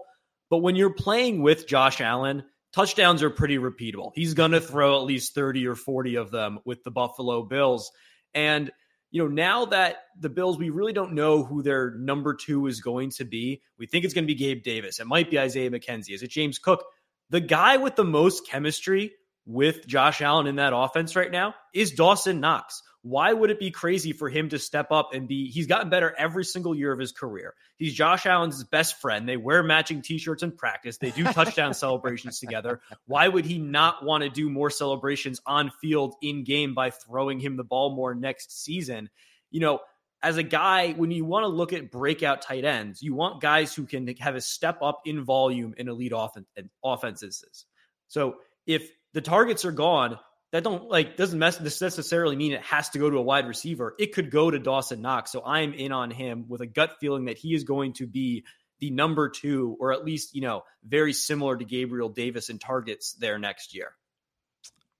[0.51, 4.13] But when you're playing with Josh Allen, touchdowns are pretty repeatable.
[4.15, 7.91] He's going to throw at least 30 or 40 of them with the Buffalo Bills.
[8.35, 8.71] And,
[9.11, 12.81] you know, now that the Bills, we really don't know who their number two is
[12.81, 13.63] going to be.
[13.79, 15.01] We think it's going to be Gabe Davis.
[15.01, 16.15] It might be Isaiah McKenzie.
[16.15, 16.85] Is it James Cook?
[17.31, 19.13] The guy with the most chemistry
[19.49, 22.83] with Josh Allen in that offense right now is Dawson Knox.
[23.01, 25.51] Why would it be crazy for him to step up and be?
[25.51, 27.55] He's gotten better every single year of his career.
[27.79, 29.27] He's Josh Allen's best friend.
[29.27, 32.81] They wear matching t shirts in practice, they do touchdown celebrations together.
[33.07, 37.41] Why would he not want to do more celebrations on field in game by throwing
[37.41, 39.09] him the ball more next season?
[39.51, 39.81] You know,
[40.23, 43.75] as a guy, when you want to look at breakout tight ends, you want guys
[43.75, 47.65] who can have a step up in volume in elite offenses.
[48.09, 50.19] So if the targets are gone,
[50.53, 53.95] that don't like doesn't necessarily mean it has to go to a wide receiver.
[53.99, 55.31] It could go to Dawson Knox.
[55.31, 58.45] So I'm in on him with a gut feeling that he is going to be
[58.81, 63.13] the number two, or at least you know very similar to Gabriel Davis in targets
[63.15, 63.93] there next year.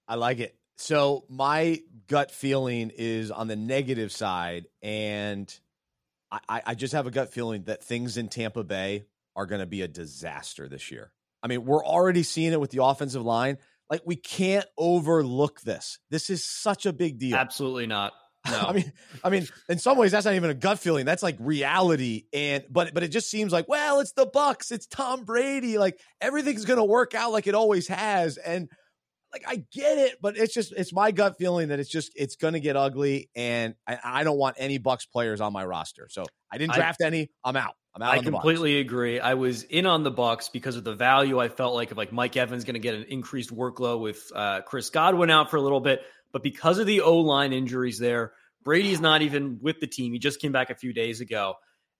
[0.07, 0.55] I like it.
[0.77, 5.53] So my gut feeling is on the negative side, and
[6.31, 9.67] I, I just have a gut feeling that things in Tampa Bay are going to
[9.67, 11.11] be a disaster this year.
[11.41, 13.57] I mean, we're already seeing it with the offensive line.
[13.89, 15.99] Like we can't overlook this.
[16.09, 17.35] This is such a big deal.
[17.35, 18.13] Absolutely not.
[18.49, 18.57] No.
[18.67, 21.05] I mean, I mean, in some ways, that's not even a gut feeling.
[21.05, 22.23] That's like reality.
[22.33, 25.77] And but but it just seems like, well, it's the Bucs, it's Tom Brady.
[25.77, 28.37] Like everything's gonna work out like it always has.
[28.37, 28.69] And
[29.33, 32.37] like I get it, but it's just it's my gut feeling that it's just it's
[32.37, 36.07] gonna get ugly, and I, I don't want any Bucs players on my roster.
[36.09, 37.29] So I didn't draft I, any.
[37.43, 37.75] I'm out.
[37.95, 38.13] I'm out.
[38.13, 39.19] I completely agree.
[39.19, 41.39] I was in on the Bucs because of the value.
[41.39, 44.61] I felt like if like Mike Evans going to get an increased workload with uh,
[44.61, 48.33] Chris Godwin out for a little bit, but because of the O line injuries there,
[48.63, 50.13] Brady's not even with the team.
[50.13, 51.55] He just came back a few days ago.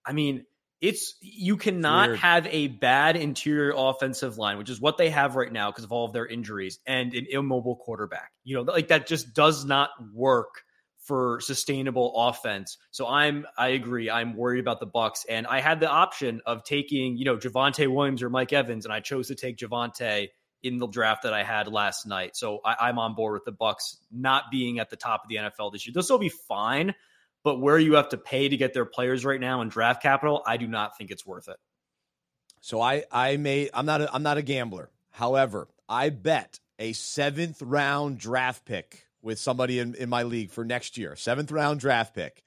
[0.06, 0.44] I mean,
[0.80, 5.36] it's you cannot it's have a bad interior offensive line, which is what they have
[5.36, 8.30] right now because of all of their injuries, and an immobile quarterback.
[8.44, 10.62] You know, like that just does not work
[11.10, 12.78] for sustainable offense.
[12.92, 14.08] So I'm I agree.
[14.08, 17.92] I'm worried about the Bucs, and I had the option of taking you know Javonte
[17.92, 20.28] Williams or Mike Evans, and I chose to take Javonte
[20.62, 22.36] in the draft that I had last night.
[22.36, 25.34] So I, am on board with the Bucs not being at the top of the
[25.34, 25.92] NFL this year.
[25.92, 26.94] They'll still be fine,
[27.42, 30.44] but where you have to pay to get their players right now in draft capital,
[30.46, 31.56] I do not think it's worth it.
[32.60, 34.90] So I I may I'm not a, I'm not a gambler.
[35.10, 40.64] However, I bet a seventh round draft pick with somebody in, in my league for
[40.64, 42.42] next year, seventh round draft pick,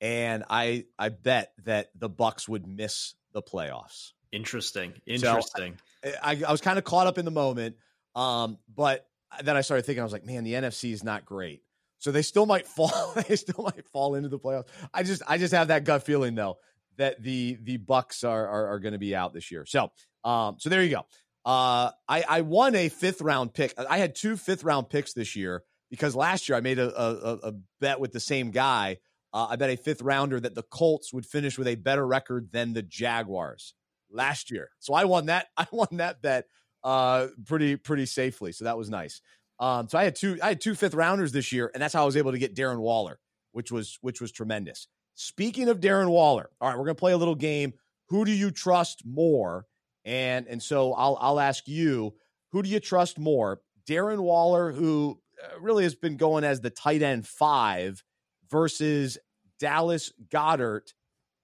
[0.00, 4.12] and I I bet that the Bucs would miss the playoffs.
[4.32, 4.94] Interesting.
[5.06, 5.76] Interesting.
[6.04, 7.76] So I, I, I was kind of caught up in the moment,
[8.14, 9.06] um, but
[9.42, 11.62] then I started thinking I was like, man, the NFC is not great.
[11.98, 13.12] So they still might fall.
[13.28, 14.66] they still might fall into the playoffs.
[14.92, 16.58] I just I just have that gut feeling though
[16.96, 19.66] that the the Bucs are are, are going to be out this year.
[19.66, 19.90] So
[20.24, 21.06] um so there you go.
[21.44, 23.74] Uh, I I won a fifth round pick.
[23.78, 25.62] I had two fifth round picks this year
[25.94, 28.98] because last year I made a, a, a bet with the same guy.
[29.32, 32.50] Uh, I bet a fifth rounder that the Colts would finish with a better record
[32.52, 33.74] than the Jaguars
[34.10, 34.70] last year.
[34.78, 35.48] So I won that.
[35.56, 36.46] I won that bet
[36.82, 38.52] uh, pretty pretty safely.
[38.52, 39.20] So that was nice.
[39.60, 42.02] Um, so I had two I had two fifth rounders this year, and that's how
[42.02, 43.18] I was able to get Darren Waller,
[43.52, 44.88] which was which was tremendous.
[45.14, 47.72] Speaking of Darren Waller, all right, we're gonna play a little game.
[48.08, 49.66] Who do you trust more?
[50.04, 52.14] And and so I'll I'll ask you,
[52.50, 53.60] who do you trust more?
[53.88, 55.20] Darren Waller, who
[55.60, 58.02] really has been going as the tight end five
[58.50, 59.18] versus
[59.58, 60.92] Dallas Goedert,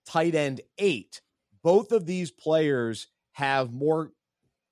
[0.06, 1.20] tight end eight.
[1.62, 4.12] Both of these players have more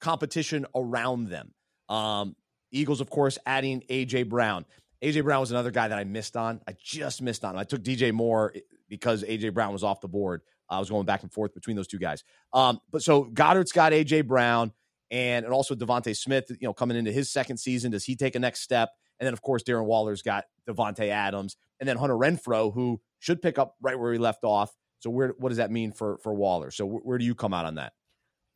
[0.00, 1.52] competition around them.
[1.88, 2.36] Um,
[2.70, 4.64] Eagles, of course, adding AJ Brown.
[5.02, 6.60] AJ Brown was another guy that I missed on.
[6.68, 7.56] I just missed on.
[7.56, 8.54] I took DJ Moore
[8.88, 10.42] because AJ Brown was off the board.
[10.68, 12.24] I was going back and forth between those two guys.
[12.52, 14.72] Um, but so Goedert's got AJ Brown
[15.10, 17.90] and, and also DeVonta Smith, you know, coming into his second season.
[17.92, 18.90] Does he take a next step?
[19.20, 23.42] And then, of course, Darren Waller's got Davante Adams, and then Hunter Renfrow, who should
[23.42, 24.74] pick up right where he left off.
[25.00, 26.70] So, where what does that mean for for Waller?
[26.70, 27.92] So, where, where do you come out on that?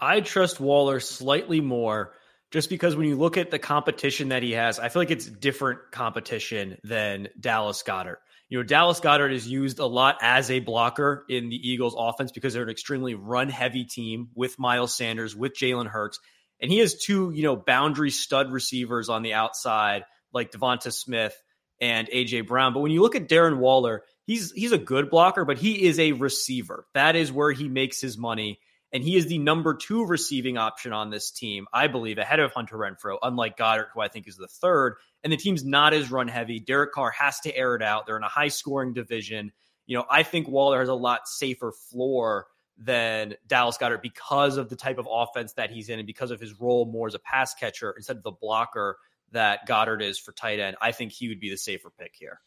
[0.01, 2.15] I trust Waller slightly more,
[2.51, 5.27] just because when you look at the competition that he has, I feel like it's
[5.27, 8.19] different competition than Dallas Goedert.
[8.49, 12.33] You know, Dallas Goedert is used a lot as a blocker in the Eagles offense
[12.33, 16.19] because they're an extremely run heavy team with Miles Sanders, with Jalen Hurts.
[16.61, 21.41] And he has two, you know, boundary stud receivers on the outside like Devonta Smith
[21.81, 22.73] and AJ Brown.
[22.73, 25.99] But when you look at Darren Waller, he's he's a good blocker, but he is
[25.99, 26.87] a receiver.
[26.95, 28.61] That is where he makes his money.
[28.95, 32.53] And he is the number two receiving option on this team, I believe, ahead of
[32.53, 34.97] Hunter Renfrow, unlike Goedert, who I think is the third.
[35.25, 36.61] And the team's not as run heavy.
[36.61, 38.07] Derek Carr has to air it out.
[38.07, 39.51] They're in a high scoring division.
[39.87, 44.69] You know, I think Waller has a lot safer floor than Dallas Goedert because of
[44.69, 47.19] the type of offense that he's in and because of his role more as a
[47.19, 48.99] pass catcher instead of the blocker
[49.33, 50.77] that Goedert is for tight end.
[50.81, 52.41] I think he would be the safer pick here.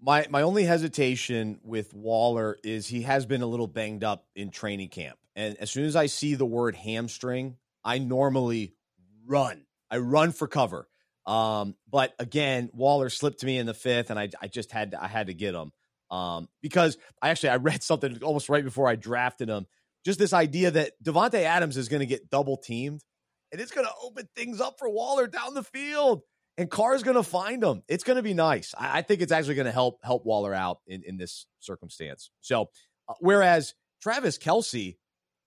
[0.00, 4.50] My my only hesitation with Waller is he has been a little banged up in
[4.50, 5.18] training camp.
[5.34, 8.74] And as soon as I see the word hamstring, I normally
[9.26, 9.64] run.
[9.90, 10.88] I run for cover.
[11.26, 14.92] Um, but again, Waller slipped to me in the fifth, and I, I just had
[14.92, 15.72] to, I had to get him
[16.10, 19.66] um, because I actually I read something almost right before I drafted him.
[20.04, 23.02] Just this idea that Davante Adams is going to get double teamed,
[23.52, 26.22] and it's going to open things up for Waller down the field
[26.58, 27.82] and Carr's going to find him.
[27.88, 28.74] It's going to be nice.
[28.76, 32.30] I, I think it's actually going to help help Waller out in, in this circumstance.
[32.40, 32.70] So,
[33.08, 34.96] uh, whereas Travis Kelce,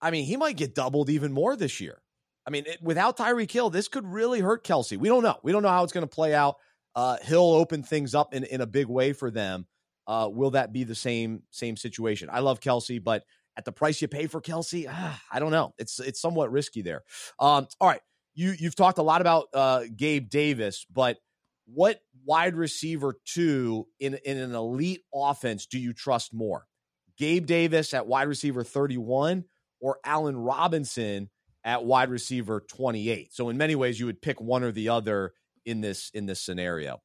[0.02, 2.02] I mean, he might get doubled even more this year.
[2.48, 4.98] I mean, it, without Tyreek Hill, this could really hurt Kelce.
[4.98, 5.38] We don't know.
[5.44, 6.56] We don't know how it's going to play out.
[6.96, 9.68] Uh, Hill open things up in, in a big way for them.
[10.08, 12.30] Uh, will that be the same same situation?
[12.32, 13.24] I love Kelce, but
[13.58, 15.74] at the price you pay for Kelce, ah, I don't know.
[15.78, 17.04] It's it's somewhat risky there.
[17.40, 18.02] Um, all right,
[18.34, 21.18] you you've talked a lot about uh, Gabe Davis, but
[21.66, 26.66] what wide receiver two in in an elite offense do you trust more?
[27.18, 29.46] Gabe Davis at wide receiver 31
[29.80, 31.30] or Allen Robinson
[31.64, 33.34] at wide receiver 28.
[33.34, 35.34] So in many ways you would pick one or the other
[35.66, 37.02] in this in this scenario.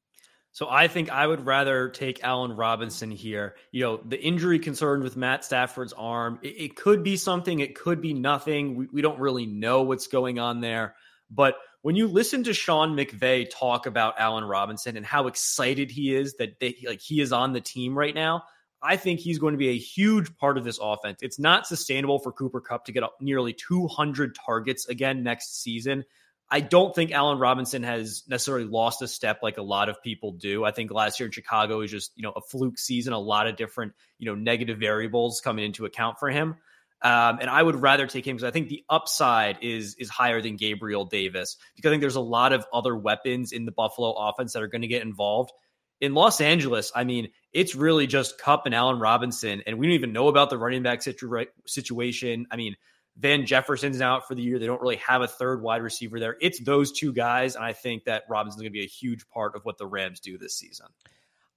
[0.57, 3.57] So I think I would rather take Allen Robinson here.
[3.73, 7.75] You know, the injury concerned with Matt Stafford's arm, it, it could be something, it
[7.75, 8.75] could be nothing.
[8.75, 10.95] We, we don't really know what's going on there.
[11.31, 16.15] But when you listen to Sean McVay talk about Allen Robinson and how excited he
[16.15, 18.45] is that they, like he is on the team right now,
[18.83, 21.19] I think he's going to be a huge part of this offense.
[21.21, 26.07] It's not sustainable for Cooper Kupp to get up nearly 200 targets again next season.
[26.49, 30.33] I don't think Allen Robinson has necessarily lost a step like a lot of people
[30.33, 30.65] do.
[30.65, 33.49] I think last year in Chicago is just, you know, a fluke season, a lot
[33.49, 36.57] of different, you know, negative variables coming into account for him.
[37.03, 40.41] Um, and I would rather take him because I think the upside is is higher
[40.41, 44.13] than Gabriel Davis because I think there's a lot of other weapons in the Buffalo
[44.13, 45.53] offense that are going to get involved.
[46.01, 49.95] In Los Angeles, I mean, it's really just Kupp and Allen Robinson, and we don't
[49.95, 52.47] even know about the running back situ- situation.
[52.51, 52.77] I mean,
[53.19, 54.59] Van Jefferson's out for the year.
[54.59, 56.37] They don't really have a third wide receiver there.
[56.41, 59.57] It's those two guys, and I think that Robinson's going to be a huge part
[59.57, 60.87] of what the Rams do this season.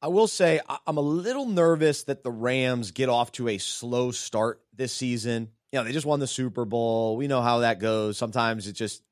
[0.01, 4.11] I will say I'm a little nervous that the Rams get off to a slow
[4.11, 5.49] start this season.
[5.73, 7.17] You know, they just won the Super Bowl.
[7.17, 8.17] We know how that goes.
[8.17, 9.03] Sometimes it just,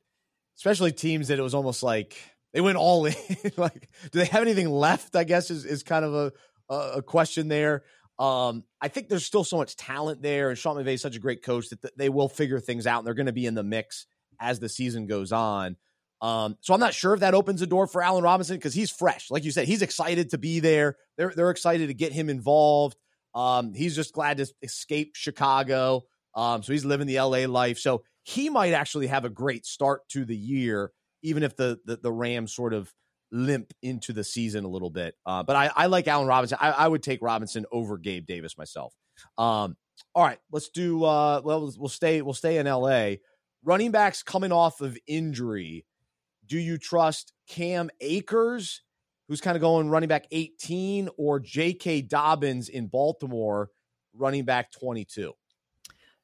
[0.56, 2.16] especially teams that it was almost like
[2.54, 3.16] they went all in.
[3.58, 5.18] like, do they have anything left?
[5.18, 6.32] I guess is is kind of a
[6.70, 7.84] a question there.
[8.20, 11.20] Um, I think there's still so much talent there, and Sean McVay is such a
[11.20, 13.64] great coach that they will figure things out, and they're going to be in the
[13.64, 14.08] mix
[14.40, 15.78] as the season goes on.
[16.22, 18.90] Um, so I'm not sure if that opens the door for Allen Robinson because he's
[18.90, 19.30] fresh.
[19.30, 20.98] Like you said, he's excited to be there.
[21.18, 22.98] They're they're excited to get him involved.
[23.36, 26.06] Um, he's just glad to escape Chicago.
[26.34, 27.78] Um, so he's living the LA life.
[27.78, 30.92] So he might actually have a great start to the year,
[31.22, 32.92] even if the the, the Rams sort of
[33.32, 35.16] limp into the season a little bit.
[35.26, 36.58] Uh, but I, I like Allen Robinson.
[36.62, 38.94] I, I, would take Robinson over Gabe Davis myself.
[39.38, 39.76] Um,
[40.16, 41.04] all right, let's do.
[41.04, 42.22] Uh, well, we'll stay.
[42.22, 43.16] We'll stay in LA.
[43.64, 45.86] Running backs coming off of injury
[46.48, 48.82] do you trust Cam Akers,
[49.28, 52.04] who's kind of going running back 18, or J.K.
[52.04, 53.70] Dobbins in Baltimore,
[54.14, 55.34] running back 22?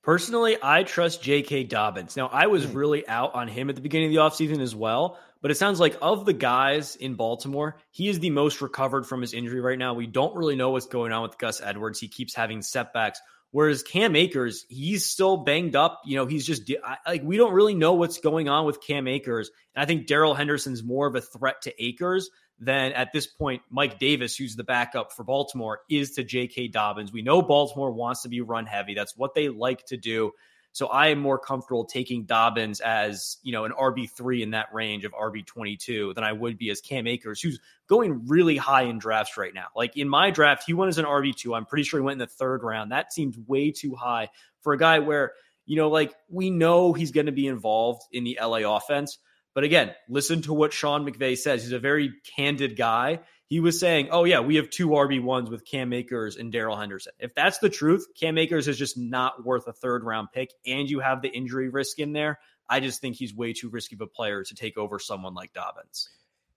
[0.03, 1.63] Personally, I trust J.K.
[1.63, 2.17] Dobbins.
[2.17, 2.77] Now, I was hmm.
[2.77, 5.79] really out on him at the beginning of the offseason as well, but it sounds
[5.79, 9.79] like of the guys in Baltimore, he is the most recovered from his injury right
[9.79, 9.93] now.
[9.93, 11.99] We don't really know what's going on with Gus Edwards.
[11.99, 13.21] He keeps having setbacks.
[13.51, 16.01] Whereas Cam Akers, he's still banged up.
[16.05, 16.71] You know, he's just
[17.05, 19.51] like we don't really know what's going on with Cam Akers.
[19.75, 22.31] And I think Darrell Henderson's more of a threat to Akers
[22.63, 26.69] than at this point Mike Davis, who's the backup for Baltimore, is to J.K.
[26.69, 27.11] Dobbins.
[27.11, 28.93] We know Baltimore wants to be run heavy.
[28.93, 30.31] That's what they like to do.
[30.73, 35.05] So I am more comfortable taking Dobbins as, you know, an RB3 in that range
[35.05, 39.37] of RB22 than I would be as Cam Akers, who's going really high in drafts
[39.37, 39.67] right now.
[39.75, 41.55] Like in my draft, he went as an RB2.
[41.55, 42.91] I'm pretty sure he went in the third round.
[42.91, 44.29] That seems way too high
[44.61, 45.33] for a guy where,
[45.67, 49.19] you know, like we know he's going to be involved in the LA offense.
[49.55, 51.63] But again, listen to what Sean McVay says.
[51.63, 53.19] He's a very candid guy
[53.53, 56.75] he was saying, "Oh yeah, we have two RB ones with Cam Akers and Darrell
[56.75, 60.49] Henderson." If that's the truth, Cam Akers is just not worth a third round pick,
[60.65, 62.39] and you have the injury risk in there.
[62.67, 65.53] I just think he's way too risky of a player to take over someone like
[65.53, 66.09] Dobbins.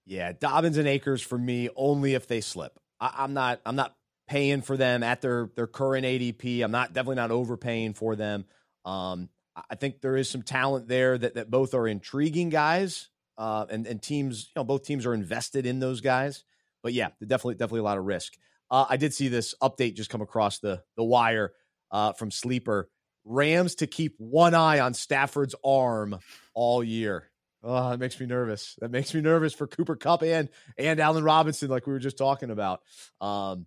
[0.07, 2.79] Yeah, Dobbins and Akers for me only if they slip.
[2.99, 3.61] I, am not.
[3.63, 3.95] I'm not
[4.27, 6.63] paying for them at their their current ADP.
[6.63, 8.45] I'm not definitely not overpaying for them.
[8.85, 9.29] Um,
[9.69, 13.87] I think there is some talent there that that both are intriguing guys, uh, and
[13.87, 14.51] and teams.
[14.55, 16.43] You know, both teams are invested in those guys.
[16.83, 18.33] But yeah, definitely definitely a lot of risk.
[18.69, 21.53] Uh, I did see this update just come across the the wire
[21.91, 22.89] uh, from Sleeper.
[23.25, 26.17] Rams to keep one eye on Stafford's arm
[26.53, 27.29] all year.
[27.63, 28.75] Oh, that makes me nervous.
[28.79, 32.17] That makes me nervous for Cooper Kupp and and Allen Robinson, like we were just
[32.17, 32.81] talking about.
[33.19, 33.65] Um,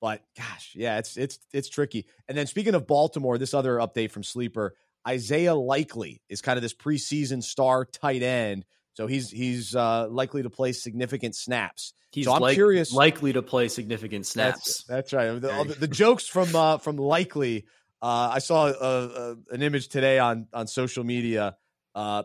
[0.00, 2.06] but gosh, yeah, it's it's it's tricky.
[2.28, 4.74] And then speaking of Baltimore, this other update from Sleeper,
[5.06, 8.64] Isaiah Likely is kind of this preseason star tight end.
[8.94, 11.94] So he's he's uh, likely to play significant snaps.
[12.10, 14.84] He's so I'm like, curious, likely to play significant snaps.
[14.84, 15.40] That's, that's right.
[15.40, 17.64] The, the, the, jokes from uh, from likely.
[18.02, 21.56] Uh, I saw a, a, an image today on on social media.
[21.94, 22.24] Uh,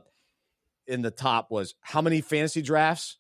[0.88, 3.18] in the top was how many fantasy drafts?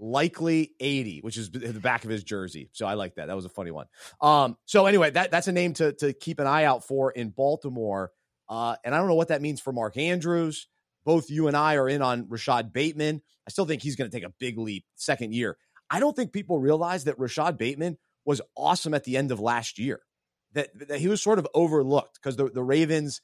[0.00, 2.70] Likely 80, which is the back of his jersey.
[2.72, 3.26] So I like that.
[3.26, 3.86] That was a funny one.
[4.20, 7.30] Um, so anyway, that that's a name to to keep an eye out for in
[7.30, 8.12] Baltimore.
[8.48, 10.68] Uh, and I don't know what that means for Mark Andrews.
[11.04, 13.22] Both you and I are in on Rashod Bateman.
[13.46, 15.56] I still think he's going to take a big leap second year.
[15.90, 19.78] I don't think people realize that Rashod Bateman was awesome at the end of last
[19.78, 20.00] year.
[20.54, 23.20] That, that he was sort of overlooked because the, the Ravens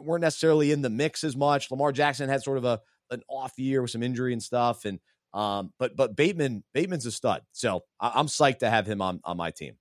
[0.00, 1.70] weren't necessarily in the mix as much.
[1.70, 2.80] Lamar Jackson had sort of a
[3.10, 4.84] an off year with some injury and stuff.
[4.84, 4.98] And
[5.34, 9.20] um, but but Bateman Bateman's a stud, so I, am psyched to have him on
[9.24, 9.76] on my team.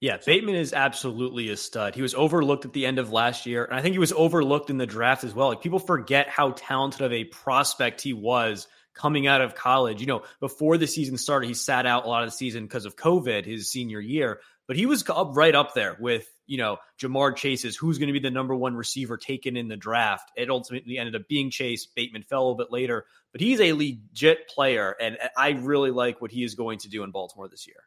[0.00, 1.94] Yeah, Bateman is absolutely a stud.
[1.94, 4.68] He was overlooked at the end of last year, and I think he was overlooked
[4.68, 5.48] in the draft as well.
[5.48, 10.00] Like people forget how talented of a prospect he was coming out of college.
[10.00, 12.84] You know, before the season started, he sat out a lot of the season because
[12.84, 16.78] of COVID his senior year, but he was up right up there with you know,
[17.00, 20.30] Ja'Marr Chase's who's going to be the number one receiver taken in the draft.
[20.36, 21.86] It ultimately ended up being Chase.
[21.86, 26.20] Bateman fell a little bit later, but he's a legit player, and I really like
[26.20, 27.84] what he is going to do in Baltimore this year.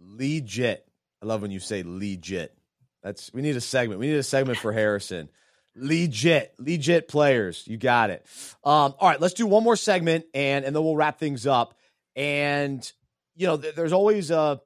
[0.00, 0.86] Legit.
[1.22, 2.56] I love when you say legit.
[3.02, 4.00] That's we need a segment.
[4.00, 5.28] We need a segment for Harrison.
[5.74, 7.62] Legit, legit players.
[7.66, 8.24] You got it.
[8.64, 11.74] Um, all right, let's do one more segment and and then we'll wrap things up.
[12.14, 12.90] And
[13.34, 14.60] you know, th- there's always a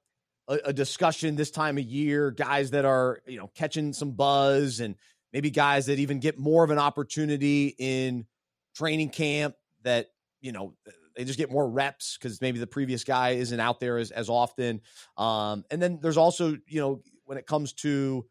[0.51, 4.81] a, a discussion this time of year, guys that are, you know, catching some buzz
[4.81, 4.97] and
[5.33, 8.27] maybe guys that even get more of an opportunity in
[8.75, 10.75] training camp that, you know,
[11.17, 14.29] they just get more reps because maybe the previous guy isn't out there as, as
[14.29, 14.81] often.
[15.17, 18.27] Um, and then there's also, you know, when it comes to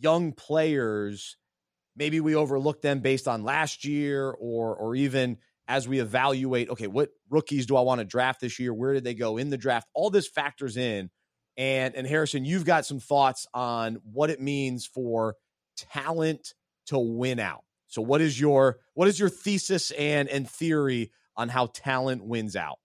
[0.00, 1.36] young players,
[1.96, 6.86] maybe we overlook them based on last year or or even as we evaluate, okay,
[6.86, 8.72] what rookies do I want to draft this year?
[8.72, 9.88] Where did they go in the draft?
[9.94, 11.10] All this factors in
[11.56, 15.34] and and Harrison, you've got some thoughts on what it means for
[15.76, 16.54] talent
[16.86, 17.64] to win out.
[17.88, 22.56] So what is your what is your thesis and and theory on how talent wins
[22.56, 22.78] out?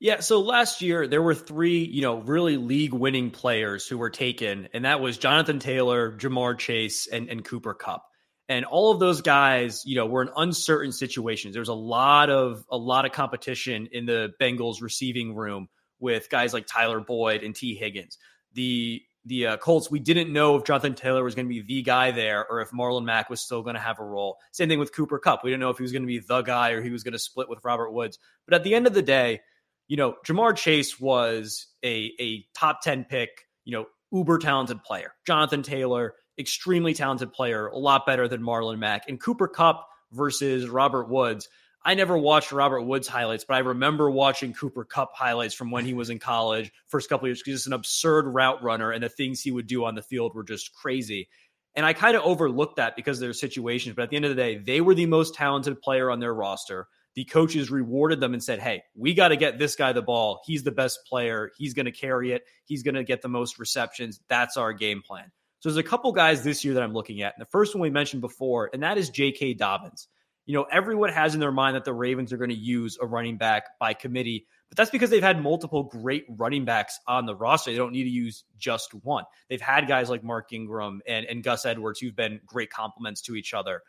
[0.00, 4.10] Yeah, so last year there were three, you know, really league winning players who were
[4.10, 8.04] taken, and that was Jonathan Taylor, Ja'Marr Chase, and, and Cooper Kupp.
[8.48, 11.54] And all of those guys, you know, were in uncertain situations.
[11.54, 15.68] There was a lot of a lot of competition in the Bengals receiving room
[16.00, 18.18] with guys like Tyler Boyd and Tee Higgins.
[18.54, 21.82] The the uh, Colts, we didn't know if Jonathan Taylor was going to be the
[21.82, 24.38] guy there or if Marlon Mack was still going to have a role.
[24.50, 25.44] Same thing with Cooper Kupp.
[25.44, 27.12] We didn't know if he was going to be the guy or he was going
[27.12, 28.18] to split with Robert Woods.
[28.46, 29.40] But at the end of the day,
[29.86, 33.30] you know, Ja'Marr Chase was a, a top 10 pick,
[33.64, 35.12] you know, uber talented player.
[35.26, 39.08] Jonathan Taylor, extremely talented player, a lot better than Marlon Mack.
[39.08, 41.48] And Cooper Kupp versus Robert Woods–
[41.84, 45.84] I never watched Robert Woods highlights, but I remember watching Cooper Kupp highlights from when
[45.84, 49.08] he was in college, first couple years, because he's an absurd route runner, and the
[49.08, 51.28] things he would do on the field were just crazy.
[51.74, 53.96] And I kind of overlooked that because of their situations.
[53.96, 56.34] But at the end of the day, they were the most talented player on their
[56.34, 56.86] roster.
[57.14, 60.40] The coaches rewarded them and said, Hey, we got to get this guy the ball.
[60.46, 61.50] He's the best player.
[61.56, 62.42] He's going to carry it.
[62.64, 64.20] He's going to get the most receptions.
[64.28, 65.30] That's our game plan.
[65.60, 67.34] So there's a couple guys this year that I'm looking at.
[67.36, 69.54] And the first one we mentioned before, and that is J.K.
[69.54, 70.08] Dobbins
[70.46, 73.06] you know, everyone has in their mind that the Ravens are going to use a
[73.06, 77.36] running back by committee, but that's because they've had multiple great running backs on the
[77.36, 77.70] roster.
[77.70, 79.24] They don't need to use just one.
[79.48, 83.36] They've had guys like Mark Ingram and, and Gus Edwards who've been great complements to
[83.36, 83.82] each other.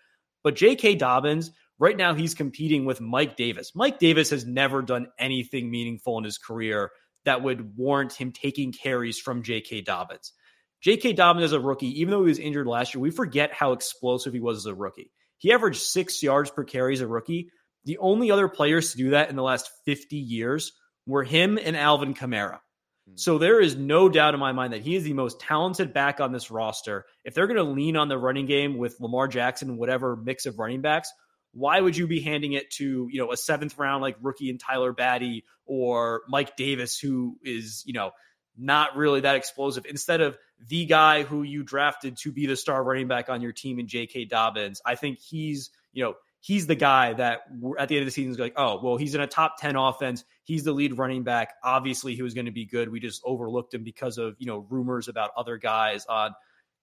[0.43, 0.95] But J.K.
[0.95, 3.71] Dobbins, right now, he's competing with Mike Davis.
[3.73, 6.91] Mike Davis has never done anything meaningful in his career
[7.25, 9.81] that would warrant him taking carries from J.K.
[9.81, 10.33] Dobbins.
[10.81, 11.13] J.K.
[11.13, 14.33] Dobbins as a rookie, even though he was injured last year, we forget how explosive
[14.33, 15.11] he was as a rookie.
[15.37, 17.49] He averaged six yards per carry as a rookie.
[17.85, 20.71] The only other players to do that in the last 50 years
[21.05, 22.59] were him and Alvin Kamara.
[23.07, 23.15] Hmm.
[23.15, 26.21] So there is no doubt in my mind that he is the most talented back
[26.21, 27.05] on this roster.
[27.25, 30.59] If they're going to lean on the running game with Lamar Jackson, whatever mix of
[30.59, 31.11] running backs,
[31.53, 34.59] why would you be handing it to, you know, a seventh round like rookie and
[34.59, 38.11] Tyler Badie or Mike Davis, who is, you know,
[38.57, 42.83] not really that explosive, instead of the guy who you drafted to be the star
[42.83, 44.25] running back on your team in J.K.
[44.25, 44.81] Dobbins?
[44.85, 47.41] I think he's, you know, he's the guy that
[47.79, 49.75] at the end of the season is like, oh, well, he's in a top 10
[49.75, 50.23] offense.
[50.43, 51.53] He's the lead running back.
[51.63, 52.89] Obviously, he was going to be good.
[52.89, 56.31] We just overlooked him because of, you know, rumors about other guys on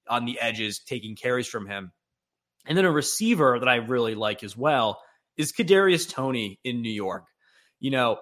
[0.08, 1.92] on the edges taking carries from him.
[2.66, 5.00] And then a receiver that I really like as well
[5.36, 7.24] is Kadarius Toney in New York.
[7.78, 8.18] You know,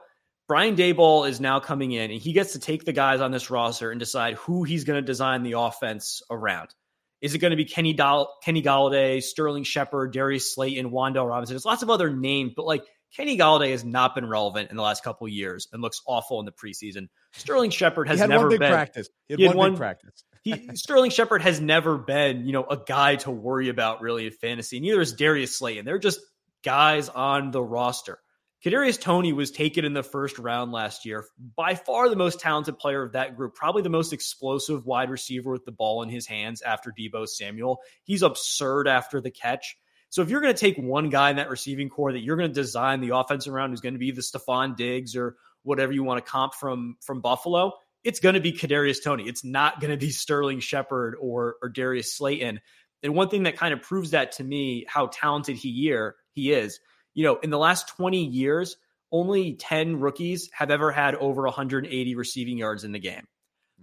[0.49, 3.51] Brian Daboll is now coming in and he gets to take the guys on this
[3.51, 6.75] roster and decide who he's going to design the offense around.
[7.21, 11.55] Is it going to be Kenny Doll- Kenny Golladay, Sterling Shepard, Darius Slayton, Wan'Dale Robinson?
[11.55, 12.85] There's lots of other names, but like
[13.15, 16.47] Kenny Golladay has not been relevant in the last couple years and looks awful in
[16.47, 17.09] the preseason.
[17.33, 19.09] Sterling Shepard has never been practice.
[19.27, 22.65] He had, he had one, one, practice he Sterling Shepard has never been, you know,
[22.65, 24.81] a guy to worry about really in fantasy.
[24.81, 25.85] Neither is Darius Slayton.
[25.85, 26.21] They're just
[26.63, 28.19] guys on the roster.
[28.65, 31.25] Kadarius Toney was taken in the first round last year.
[31.57, 35.53] By far the most talented player of that group, probably the most explosive wide receiver
[35.53, 37.79] with the ball in his hands after Deebo Samuel.
[38.03, 39.77] He's absurd after the catch.
[40.11, 42.51] So if you're going to take one guy in that receiving core that you're going
[42.51, 46.03] to design the offense around who's going to be the Stefon Diggs or whatever you
[46.03, 49.25] want to comp from from Buffalo, it's going to be Kadarius Toney.
[49.29, 52.61] It's not going to be Sterling Shepard or or Darius Slayton.
[53.03, 56.53] And one thing that kind of proves that to me how talented he year he
[56.53, 56.81] is,
[57.19, 58.77] you know, in the last 20 years,
[59.11, 63.27] only 10 rookies have ever had over 180 receiving yards in the game.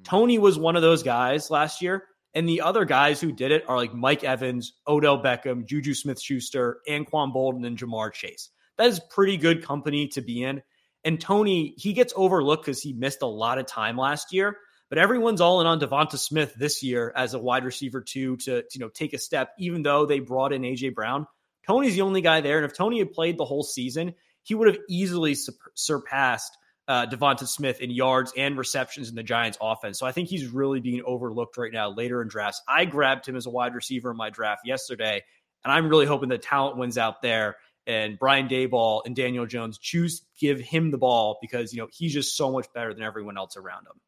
[0.04, 0.42] Mm-hmm.
[0.42, 2.06] Was one of those guys last year.
[2.34, 6.22] And the other guys who did it are like Mike Evans, Odell Beckham, Juju Smith
[6.22, 8.52] Schuster, Anquan Boldin, and Ja'Marr Chase.
[8.78, 10.64] That is pretty good company to be in.
[11.04, 14.56] And Toney, he gets overlooked because he missed a lot of time last year.
[14.88, 18.62] But everyone's all in on Devonta Smith this year as a wide receiver too to,
[18.62, 21.28] to you know take a step, even though they brought in AJ Brown.
[21.68, 24.14] Toney's the only guy there, and if Toney had played the whole season,
[24.44, 26.58] he would have easily su- surpassed
[26.88, 29.98] uh, Devonta Smith in yards and receptions in the Giants' offense.
[29.98, 32.62] So I think he's really being overlooked right now later in drafts.
[32.68, 35.24] I grabbed him as a wide receiver in my draft yesterday,
[35.64, 37.56] and I'm really hoping that talent wins out there
[37.88, 42.14] and Brian Daboll and Daniel Jones choose give him the ball because you know he's
[42.14, 44.00] just so much better than everyone else around him.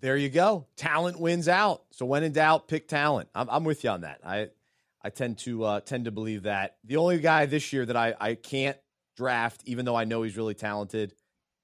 [0.00, 0.66] There you go.
[0.76, 1.84] Talent wins out.
[1.90, 3.28] So when in doubt, pick talent.
[3.34, 4.20] I'm, I'm with you on that.
[4.24, 4.48] I
[5.06, 8.14] I tend to uh, tend to believe that the only guy this year that I
[8.18, 8.76] I can't
[9.16, 11.14] draft, even though I know he's really talented,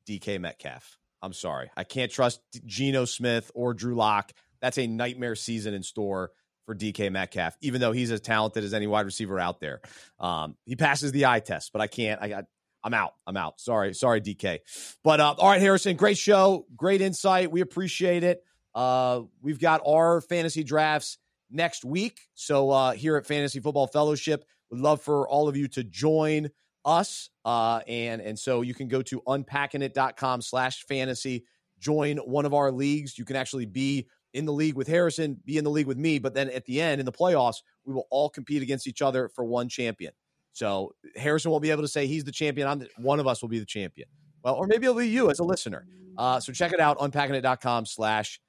[0.08, 0.96] DK Metcalf.
[1.20, 4.30] I'm sorry, I can't trust Geno Smith or Drew Lock.
[4.60, 6.30] That's a nightmare season in store
[6.66, 9.80] for DK Metcalf, even though he's as talented as any wide receiver out there.
[10.20, 12.22] Um, he passes the eye test, but I can't.
[12.22, 12.44] I got.
[12.84, 13.14] I'm out.
[13.26, 13.60] I'm out.
[13.60, 14.60] Sorry, sorry, DK.
[15.02, 17.50] But uh, all right, Harrison, great show, great insight.
[17.50, 18.44] We appreciate it.
[18.72, 21.18] Uh, we've got our fantasy drafts
[21.52, 22.20] next week.
[22.34, 26.50] So uh, here at Fantasy Football Fellowship, would love for all of you to join
[26.84, 27.30] us.
[27.44, 31.44] Uh, and and so you can go to unpackingit.com slash fantasy,
[31.78, 33.18] join one of our leagues.
[33.18, 36.18] You can actually be in the league with Harrison, be in the league with me.
[36.18, 39.28] But then at the end, in the playoffs, we will all compete against each other
[39.28, 40.12] for one champion.
[40.52, 42.66] So Harrison won't be able to say he's the champion.
[42.66, 44.08] I'm the, one of us will be the champion.
[44.42, 45.86] Well, or maybe it'll be you as a listener.
[46.16, 48.40] Uh, so check it out, unpackingit.com slash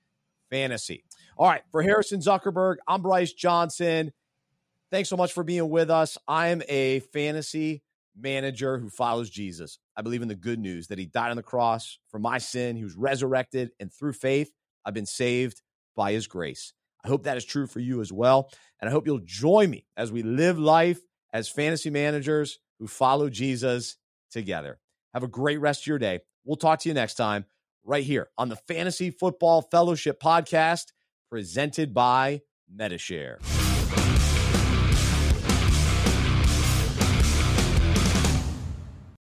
[0.50, 1.04] fantasy.
[1.36, 4.14] All right, for Harrison Zuckerberg, I'm Bryce Johnson.
[4.92, 6.16] Thanks so much for being with us.
[6.28, 7.82] I'm a fantasy
[8.16, 9.80] manager who follows Jesus.
[9.98, 12.76] I believe in the good news that he died on the cross for my sin.
[12.76, 14.52] He was resurrected, and through faith,
[14.86, 15.64] I've been saved
[15.96, 16.74] by his grace.
[17.04, 18.52] I hope that is true for you as well.
[18.80, 21.00] And I hope you'll join me as we live life
[21.34, 23.98] as fantasy managers who follow Jesus
[24.30, 24.78] together.
[25.16, 26.20] Have a great rest of your day.
[26.46, 27.46] We'll talk to you next time
[27.84, 30.92] right here on the Fantasy Football Fellowship podcast
[31.34, 32.40] presented by
[32.72, 33.40] Medi-Share.